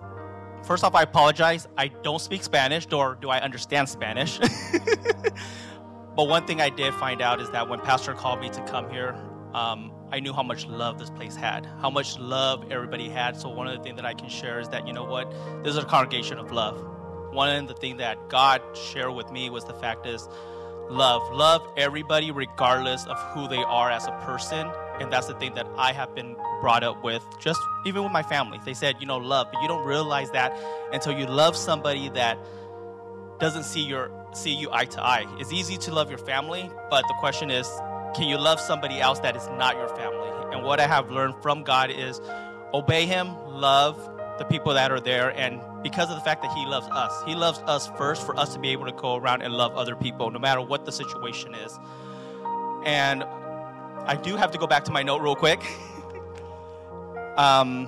first 0.62 0.84
off, 0.84 0.94
I 0.94 1.02
apologize. 1.02 1.66
I 1.76 1.88
don't 1.88 2.20
speak 2.20 2.42
Spanish, 2.42 2.88
nor 2.90 3.16
do 3.20 3.30
I 3.30 3.40
understand 3.40 3.88
Spanish. 3.88 4.38
but 6.16 6.28
one 6.28 6.46
thing 6.46 6.60
I 6.60 6.68
did 6.68 6.94
find 6.94 7.22
out 7.22 7.40
is 7.40 7.50
that 7.50 7.68
when 7.68 7.80
Pastor 7.80 8.14
called 8.14 8.40
me 8.40 8.50
to 8.50 8.62
come 8.64 8.90
here, 8.90 9.16
um, 9.54 9.92
I 10.10 10.20
knew 10.20 10.32
how 10.32 10.42
much 10.42 10.66
love 10.66 10.98
this 10.98 11.10
place 11.10 11.36
had, 11.36 11.66
how 11.80 11.90
much 11.90 12.18
love 12.18 12.70
everybody 12.70 13.08
had. 13.08 13.36
So, 13.36 13.48
one 13.48 13.66
of 13.66 13.76
the 13.76 13.82
things 13.82 13.96
that 13.96 14.06
I 14.06 14.14
can 14.14 14.28
share 14.28 14.60
is 14.60 14.68
that, 14.68 14.86
you 14.86 14.92
know 14.92 15.04
what, 15.04 15.30
this 15.62 15.72
is 15.72 15.82
a 15.82 15.84
congregation 15.84 16.38
of 16.38 16.50
love. 16.52 16.82
One 17.32 17.54
of 17.54 17.68
the 17.68 17.74
things 17.74 17.98
that 17.98 18.28
God 18.28 18.62
shared 18.74 19.14
with 19.14 19.30
me 19.30 19.50
was 19.50 19.64
the 19.64 19.74
fact 19.74 20.06
is 20.06 20.28
love. 20.88 21.30
Love 21.32 21.66
everybody 21.76 22.30
regardless 22.30 23.06
of 23.06 23.18
who 23.32 23.48
they 23.48 23.62
are 23.62 23.90
as 23.90 24.06
a 24.06 24.12
person. 24.24 24.70
And 25.00 25.12
that's 25.12 25.26
the 25.26 25.34
thing 25.34 25.54
that 25.54 25.66
I 25.76 25.92
have 25.92 26.14
been 26.14 26.36
brought 26.60 26.82
up 26.82 27.02
with, 27.04 27.22
just 27.38 27.60
even 27.86 28.02
with 28.02 28.12
my 28.12 28.22
family. 28.22 28.58
They 28.64 28.74
said, 28.74 28.96
you 29.00 29.06
know, 29.06 29.18
love, 29.18 29.48
but 29.52 29.62
you 29.62 29.68
don't 29.68 29.86
realize 29.86 30.30
that 30.32 30.58
until 30.92 31.18
you 31.18 31.26
love 31.26 31.56
somebody 31.56 32.08
that 32.10 32.38
doesn't 33.38 33.64
see 33.64 33.82
your 33.82 34.10
see 34.32 34.52
you 34.52 34.68
eye 34.72 34.84
to 34.84 35.02
eye. 35.02 35.26
It's 35.38 35.52
easy 35.52 35.76
to 35.78 35.94
love 35.94 36.10
your 36.10 36.18
family, 36.18 36.70
but 36.90 37.02
the 37.08 37.14
question 37.18 37.50
is, 37.50 37.68
can 38.14 38.28
you 38.28 38.36
love 38.36 38.60
somebody 38.60 39.00
else 39.00 39.20
that 39.20 39.36
is 39.36 39.46
not 39.56 39.76
your 39.76 39.88
family? 39.96 40.28
And 40.52 40.64
what 40.64 40.80
I 40.80 40.86
have 40.86 41.10
learned 41.10 41.34
from 41.42 41.62
God 41.62 41.90
is 41.90 42.20
obey 42.74 43.06
him, 43.06 43.34
love 43.48 43.96
the 44.38 44.44
people 44.44 44.74
that 44.74 44.92
are 44.92 45.00
there 45.00 45.30
and 45.36 45.60
because 45.82 46.10
of 46.10 46.16
the 46.16 46.22
fact 46.22 46.42
that 46.42 46.52
he 46.52 46.64
loves 46.66 46.86
us. 46.88 47.22
He 47.24 47.34
loves 47.34 47.58
us 47.60 47.88
first 47.96 48.24
for 48.24 48.38
us 48.38 48.54
to 48.54 48.58
be 48.58 48.70
able 48.70 48.86
to 48.86 48.92
go 48.92 49.16
around 49.16 49.42
and 49.42 49.54
love 49.54 49.76
other 49.76 49.96
people 49.96 50.30
no 50.30 50.38
matter 50.38 50.60
what 50.60 50.84
the 50.84 50.92
situation 50.92 51.54
is. 51.54 51.78
And 52.84 53.24
I 54.08 54.16
do 54.16 54.36
have 54.36 54.52
to 54.52 54.58
go 54.58 54.66
back 54.66 54.86
to 54.86 54.90
my 54.90 55.02
note 55.02 55.20
real 55.20 55.36
quick. 55.36 55.60
um, 57.36 57.86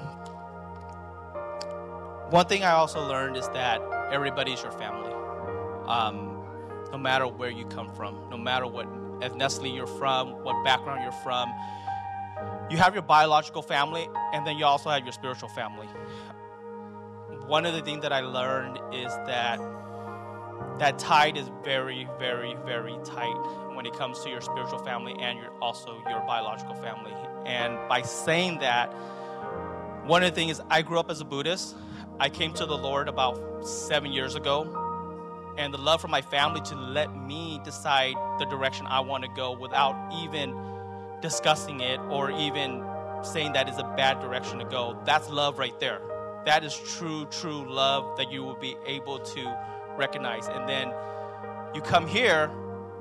one 2.28 2.44
thing 2.44 2.62
I 2.62 2.72
also 2.72 3.08
learned 3.08 3.38
is 3.38 3.48
that 3.48 3.80
everybody's 4.12 4.62
your 4.62 4.72
family. 4.72 5.14
Um, 5.86 6.44
no 6.92 6.98
matter 6.98 7.26
where 7.26 7.48
you 7.48 7.64
come 7.64 7.90
from, 7.94 8.28
no 8.28 8.36
matter 8.36 8.66
what 8.66 8.86
ethnicity 9.20 9.74
you're 9.74 9.86
from, 9.86 10.32
what 10.44 10.62
background 10.62 11.00
you're 11.02 11.22
from, 11.22 11.50
you 12.68 12.76
have 12.76 12.92
your 12.92 13.02
biological 13.02 13.62
family, 13.62 14.06
and 14.34 14.46
then 14.46 14.58
you 14.58 14.66
also 14.66 14.90
have 14.90 15.04
your 15.04 15.12
spiritual 15.12 15.48
family. 15.48 15.86
One 17.46 17.64
of 17.64 17.72
the 17.72 17.80
things 17.80 18.02
that 18.02 18.12
I 18.12 18.20
learned 18.20 18.78
is 18.92 19.10
that 19.26 19.58
that 20.81 20.99
tide 20.99 21.37
is 21.37 21.51
very, 21.62 22.09
very, 22.18 22.57
very 22.64 22.97
tight 23.05 23.37
when 23.74 23.85
it 23.85 23.93
comes 23.93 24.18
to 24.20 24.31
your 24.31 24.41
spiritual 24.41 24.78
family 24.78 25.14
and 25.20 25.39
your, 25.39 25.51
also 25.61 26.03
your 26.09 26.20
biological 26.20 26.74
family. 26.76 27.12
And 27.45 27.76
by 27.87 28.01
saying 28.01 28.61
that, 28.61 28.87
one 30.07 30.22
of 30.22 30.31
the 30.31 30.35
things 30.35 30.53
is 30.53 30.62
I 30.70 30.81
grew 30.81 30.99
up 30.99 31.11
as 31.11 31.20
a 31.20 31.24
Buddhist. 31.26 31.76
I 32.18 32.31
came 32.31 32.55
to 32.55 32.64
the 32.64 32.78
Lord 32.78 33.09
about 33.09 33.66
seven 33.66 34.11
years 34.11 34.37
ago, 34.37 35.55
and 35.59 35.72
the 35.72 35.78
love 35.78 36.01
for 36.01 36.09
my 36.09 36.22
family 36.22 36.62
to 36.62 36.74
let 36.74 37.14
me 37.14 37.61
decide 37.62 38.14
the 38.39 38.47
direction 38.47 38.87
I 38.87 39.01
want 39.01 39.22
to 39.24 39.31
go 39.37 39.53
without 39.53 40.14
even 40.22 40.57
discussing 41.20 41.81
it 41.81 42.01
or 42.09 42.31
even 42.31 42.83
saying 43.22 43.53
that 43.53 43.68
is 43.68 43.76
a 43.76 43.95
bad 43.99 44.20
direction 44.20 44.59
to 44.61 44.64
go. 44.64 44.99
That's 45.05 45.28
love 45.28 45.59
right 45.59 45.78
there. 45.78 46.01
That 46.47 46.64
is 46.64 46.74
true, 46.97 47.26
true 47.26 47.70
love 47.70 48.16
that 48.16 48.33
you 48.33 48.43
will 48.43 48.57
be 48.57 48.76
able 48.87 49.18
to 49.18 49.59
recognize. 50.01 50.48
And 50.48 50.68
then 50.68 50.92
you 51.74 51.80
come 51.80 52.09
here 52.09 52.51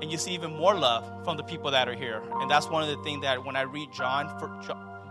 and 0.00 0.12
you 0.12 0.18
see 0.18 0.32
even 0.32 0.54
more 0.56 0.74
love 0.74 1.24
from 1.24 1.36
the 1.36 1.42
people 1.42 1.72
that 1.72 1.88
are 1.88 1.94
here. 1.94 2.22
And 2.34 2.48
that's 2.48 2.68
one 2.68 2.82
of 2.82 2.88
the 2.88 3.02
things 3.02 3.22
that 3.22 3.44
when 3.44 3.56
I 3.56 3.62
read 3.62 3.88
John, 3.92 4.28
for 4.38 4.48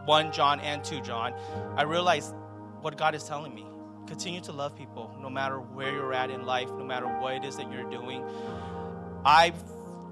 1 0.06 0.32
John 0.32 0.62
and 0.62 0.84
2 0.84 1.02
John, 1.02 1.34
I 1.76 1.84
realize 1.84 2.34
what 2.82 2.98
God 2.98 3.14
is 3.14 3.24
telling 3.24 3.54
me. 3.54 3.66
Continue 4.08 4.42
to 4.42 4.52
love 4.52 4.76
people 4.76 5.14
no 5.22 5.30
matter 5.30 5.60
where 5.60 5.92
you're 5.92 6.14
at 6.14 6.32
in 6.32 6.46
life, 6.46 6.70
no 6.70 6.86
matter 6.86 7.06
what 7.06 7.34
it 7.34 7.44
is 7.44 7.58
that 7.58 7.72
you're 7.72 7.90
doing. 7.92 8.24
I 9.26 9.54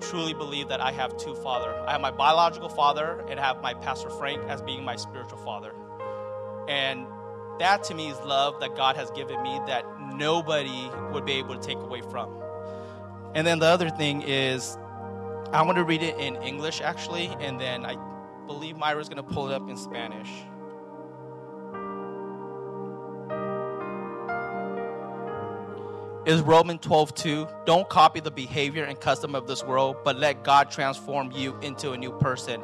truly 0.02 0.34
believe 0.34 0.68
that 0.68 0.82
I 0.82 0.92
have 0.92 1.18
two 1.18 1.34
fathers. 1.36 1.76
I 1.88 1.94
have 1.94 2.02
my 2.02 2.12
biological 2.12 2.70
father 2.70 3.26
and 3.30 3.40
I 3.40 3.44
have 3.44 3.62
my 3.62 3.74
Pastor 3.74 4.10
Frank 4.12 4.44
as 4.50 4.62
being 4.62 4.84
my 4.84 4.96
spiritual 4.96 5.40
father. 5.40 5.74
And 6.68 7.08
that 7.60 7.84
to 7.86 7.96
me 7.96 8.10
is 8.10 8.20
love 8.20 8.60
that 8.60 8.76
God 8.76 8.96
has 8.98 9.10
given 9.12 9.42
me 9.42 9.60
that 9.66 9.97
nobody 10.16 10.90
would 11.12 11.26
be 11.26 11.34
able 11.34 11.58
to 11.58 11.62
take 11.62 11.78
away 11.78 12.02
from. 12.02 12.30
And 13.36 13.46
then 13.46 13.60
the 13.60 13.68
other 13.68 13.90
thing 13.90 14.24
is, 14.24 14.78
I 15.52 15.62
want 15.62 15.78
to 15.78 15.84
read 15.84 16.04
it 16.04 16.18
in 16.18 16.36
English 16.38 16.82
actually, 16.82 17.28
and 17.40 17.60
then 17.60 17.86
I 17.86 17.96
believe 18.46 18.78
Myra's 18.78 19.10
going 19.10 19.24
to 19.24 19.34
pull 19.34 19.50
it 19.50 19.54
up 19.54 19.70
in 19.70 19.78
Spanish. 19.78 20.30
Is 26.26 26.42
Romans 26.42 26.80
12 26.82 27.14
2. 27.16 27.48
Don't 27.66 27.88
copy 27.88 28.20
the 28.20 28.32
behavior 28.32 28.84
and 28.84 29.00
custom 29.00 29.34
of 29.34 29.48
this 29.48 29.64
world, 29.64 29.96
but 30.04 30.18
let 30.18 30.44
God 30.44 30.70
transform 30.70 31.32
you 31.32 31.58
into 31.62 31.94
a 31.94 31.98
new 31.98 32.12
person. 32.12 32.62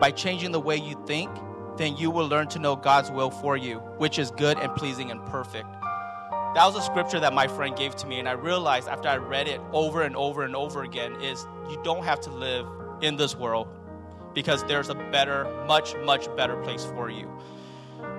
By 0.00 0.12
changing 0.12 0.52
the 0.52 0.60
way 0.60 0.76
you 0.76 0.94
think, 1.06 1.28
then 1.76 1.96
you 1.96 2.10
will 2.10 2.28
learn 2.28 2.46
to 2.48 2.60
know 2.60 2.76
God's 2.76 3.10
will 3.10 3.30
for 3.30 3.56
you, 3.56 3.78
which 3.98 4.18
is 4.18 4.30
good 4.30 4.58
and 4.58 4.72
pleasing 4.76 5.10
and 5.10 5.24
perfect. 5.26 5.66
That 6.54 6.66
was 6.66 6.74
a 6.74 6.82
scripture 6.82 7.20
that 7.20 7.32
my 7.32 7.46
friend 7.46 7.76
gave 7.76 7.94
to 7.96 8.08
me, 8.08 8.18
and 8.18 8.28
I 8.28 8.32
realized 8.32 8.88
after 8.88 9.08
I 9.08 9.18
read 9.18 9.46
it 9.46 9.60
over 9.72 10.02
and 10.02 10.16
over 10.16 10.42
and 10.42 10.56
over 10.56 10.82
again 10.82 11.20
is 11.22 11.46
you 11.70 11.80
don't 11.84 12.02
have 12.02 12.20
to 12.22 12.30
live 12.30 12.66
in 13.02 13.16
this 13.16 13.36
world 13.36 13.68
because 14.34 14.64
there's 14.64 14.88
a 14.88 14.96
better, 14.96 15.44
much, 15.68 15.94
much 16.04 16.26
better 16.36 16.56
place 16.62 16.84
for 16.84 17.08
you. 17.08 17.30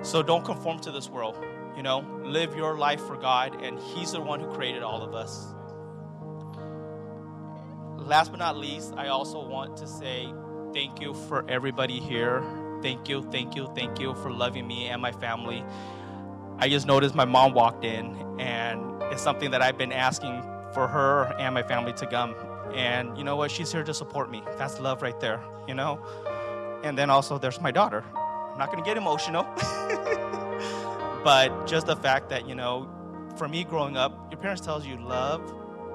So 0.00 0.22
don't 0.22 0.46
conform 0.46 0.78
to 0.80 0.90
this 0.90 1.10
world. 1.10 1.36
You 1.76 1.82
know, 1.82 2.06
live 2.24 2.56
your 2.56 2.78
life 2.78 3.04
for 3.06 3.18
God, 3.18 3.62
and 3.62 3.78
He's 3.78 4.12
the 4.12 4.20
one 4.20 4.40
who 4.40 4.50
created 4.54 4.82
all 4.82 5.02
of 5.02 5.14
us. 5.14 5.48
Last 7.98 8.30
but 8.30 8.38
not 8.38 8.56
least, 8.56 8.94
I 8.96 9.08
also 9.08 9.46
want 9.46 9.76
to 9.76 9.86
say 9.86 10.32
thank 10.72 11.02
you 11.02 11.12
for 11.12 11.44
everybody 11.50 12.00
here. 12.00 12.42
Thank 12.80 13.10
you, 13.10 13.22
thank 13.30 13.54
you, 13.54 13.70
thank 13.74 14.00
you 14.00 14.14
for 14.14 14.32
loving 14.32 14.66
me 14.66 14.88
and 14.88 15.02
my 15.02 15.12
family. 15.12 15.62
I 16.62 16.68
just 16.68 16.86
noticed 16.86 17.16
my 17.16 17.24
mom 17.24 17.54
walked 17.54 17.84
in, 17.84 18.14
and 18.38 19.02
it's 19.10 19.20
something 19.20 19.50
that 19.50 19.60
I've 19.60 19.76
been 19.76 19.90
asking 19.90 20.44
for 20.72 20.86
her 20.86 21.34
and 21.36 21.52
my 21.54 21.64
family 21.64 21.92
to 21.94 22.06
come. 22.06 22.36
And 22.72 23.18
you 23.18 23.24
know 23.24 23.34
what? 23.34 23.50
She's 23.50 23.72
here 23.72 23.82
to 23.82 23.92
support 23.92 24.30
me. 24.30 24.44
That's 24.58 24.78
love 24.78 25.02
right 25.02 25.18
there, 25.18 25.40
you 25.66 25.74
know? 25.74 25.98
And 26.84 26.96
then 26.96 27.10
also, 27.10 27.36
there's 27.36 27.60
my 27.60 27.72
daughter. 27.72 28.04
I'm 28.14 28.58
not 28.58 28.70
going 28.70 28.80
to 28.80 28.88
get 28.88 28.96
emotional. 28.96 29.42
but 31.24 31.66
just 31.66 31.88
the 31.88 31.96
fact 31.96 32.28
that, 32.28 32.46
you 32.46 32.54
know, 32.54 32.88
for 33.36 33.48
me 33.48 33.64
growing 33.64 33.96
up, 33.96 34.30
your 34.30 34.40
parents 34.40 34.62
tells 34.62 34.86
you 34.86 35.02
love, 35.02 35.42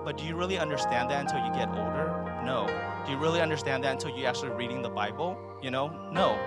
but 0.04 0.18
do 0.18 0.26
you 0.26 0.36
really 0.36 0.60
understand 0.60 1.10
that 1.12 1.22
until 1.22 1.48
you 1.48 1.54
get 1.54 1.70
older? 1.70 2.42
No. 2.44 2.68
Do 3.06 3.14
you 3.14 3.18
really 3.18 3.40
understand 3.40 3.86
that 3.86 3.94
until 3.94 4.10
you're 4.10 4.28
actually 4.28 4.50
reading 4.50 4.82
the 4.82 4.90
Bible? 4.90 5.40
You 5.62 5.72
know? 5.72 5.88
No. 6.12 6.38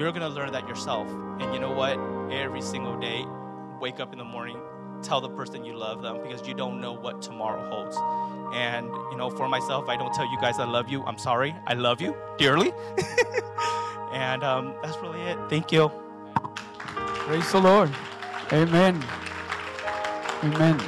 You're 0.00 0.12
going 0.12 0.22
to 0.22 0.28
learn 0.30 0.50
that 0.52 0.66
yourself. 0.66 1.06
And 1.40 1.52
you 1.52 1.60
know 1.60 1.72
what? 1.72 1.98
Every 2.32 2.62
single 2.62 2.98
day, 2.98 3.26
wake 3.82 4.00
up 4.00 4.14
in 4.14 4.18
the 4.18 4.24
morning, 4.24 4.58
tell 5.02 5.20
the 5.20 5.28
person 5.28 5.62
you 5.62 5.74
love 5.74 6.00
them 6.00 6.22
because 6.22 6.48
you 6.48 6.54
don't 6.54 6.80
know 6.80 6.94
what 6.94 7.20
tomorrow 7.20 7.68
holds. 7.68 7.98
And, 8.54 8.86
you 9.10 9.18
know, 9.18 9.28
for 9.28 9.46
myself, 9.46 9.90
I 9.90 9.98
don't 9.98 10.14
tell 10.14 10.24
you 10.24 10.40
guys 10.40 10.58
I 10.58 10.64
love 10.64 10.88
you. 10.88 11.02
I'm 11.04 11.18
sorry. 11.18 11.54
I 11.66 11.74
love 11.74 12.00
you 12.00 12.16
dearly. 12.38 12.72
and 14.14 14.42
um, 14.42 14.72
that's 14.82 14.96
really 15.02 15.20
it. 15.20 15.38
Thank 15.50 15.70
you. 15.70 15.92
Praise 16.94 17.52
the 17.52 17.60
Lord. 17.60 17.90
Amen. 18.54 19.04
Amen. 20.42 20.80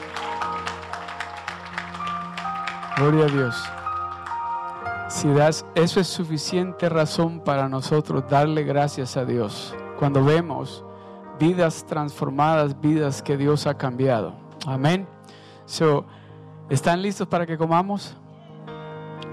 Gloria 2.97 3.27
a 3.27 3.29
Dios. 3.29 3.82
Si 5.13 5.29
das, 5.29 5.67
eso 5.75 6.01
es 6.01 6.09
suficiente 6.09 6.89
razón 6.89 7.41
para 7.41 7.69
nosotros 7.69 8.25
darle 8.31 8.65
gracias 8.65 9.19
a 9.19 9.27
Dios. 9.27 9.77
Cuando 9.99 10.25
vemos 10.25 10.87
vidas 11.39 11.85
transformadas, 11.87 12.81
vidas 12.81 13.21
que 13.21 13.37
Dios 13.37 13.67
ha 13.67 13.77
cambiado. 13.77 14.33
Amén. 14.67 15.07
So, 15.67 16.07
¿Están 16.71 17.03
listos 17.03 17.29
para 17.29 17.45
que 17.45 17.59
comamos? 17.59 18.17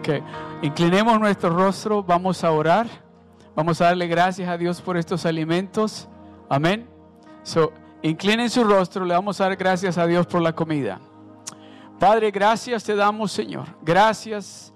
Que 0.03 0.21
inclinemos 0.61 1.17
nuestro 1.17 1.49
rostro, 1.49 2.03
vamos 2.03 2.43
a 2.43 2.51
orar. 2.51 2.85
Vamos 3.55 3.79
a 3.79 3.85
darle 3.85 4.07
gracias 4.07 4.49
a 4.49 4.57
Dios 4.57 4.81
por 4.81 4.97
estos 4.97 5.25
alimentos. 5.25 6.09
Amén. 6.49 6.89
So, 7.41 7.71
inclinen 8.01 8.49
su 8.49 8.65
rostro, 8.65 9.05
le 9.05 9.13
vamos 9.13 9.39
a 9.39 9.45
dar 9.45 9.55
gracias 9.55 9.97
a 9.97 10.05
Dios 10.05 10.27
por 10.27 10.41
la 10.41 10.51
comida. 10.51 10.99
Padre, 11.97 12.31
gracias 12.31 12.83
te 12.83 12.97
damos, 12.97 13.31
Señor. 13.31 13.67
Gracias 13.81 14.73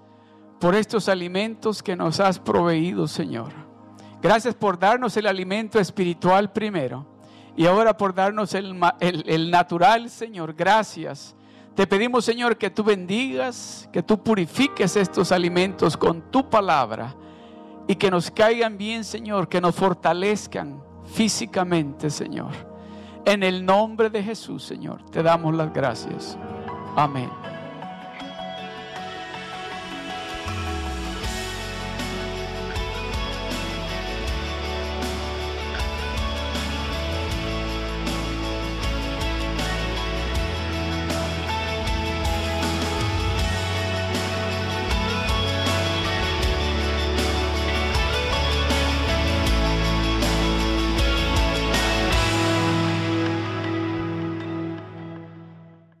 por 0.64 0.74
estos 0.74 1.10
alimentos 1.10 1.82
que 1.82 1.94
nos 1.94 2.20
has 2.20 2.38
proveído, 2.38 3.06
Señor. 3.06 3.52
Gracias 4.22 4.54
por 4.54 4.78
darnos 4.78 5.14
el 5.18 5.26
alimento 5.26 5.78
espiritual 5.78 6.54
primero 6.54 7.04
y 7.54 7.66
ahora 7.66 7.94
por 7.94 8.14
darnos 8.14 8.54
el, 8.54 8.74
el 8.98 9.50
natural, 9.50 10.08
Señor. 10.08 10.54
Gracias. 10.54 11.36
Te 11.74 11.86
pedimos, 11.86 12.24
Señor, 12.24 12.56
que 12.56 12.70
tú 12.70 12.82
bendigas, 12.82 13.86
que 13.92 14.02
tú 14.02 14.22
purifiques 14.22 14.96
estos 14.96 15.32
alimentos 15.32 15.98
con 15.98 16.30
tu 16.30 16.48
palabra 16.48 17.14
y 17.86 17.96
que 17.96 18.10
nos 18.10 18.30
caigan 18.30 18.78
bien, 18.78 19.04
Señor, 19.04 19.50
que 19.50 19.60
nos 19.60 19.74
fortalezcan 19.74 20.82
físicamente, 21.04 22.08
Señor. 22.08 22.52
En 23.26 23.42
el 23.42 23.66
nombre 23.66 24.08
de 24.08 24.22
Jesús, 24.22 24.64
Señor, 24.64 25.02
te 25.10 25.22
damos 25.22 25.54
las 25.54 25.70
gracias. 25.74 26.38
Amén. 26.96 27.28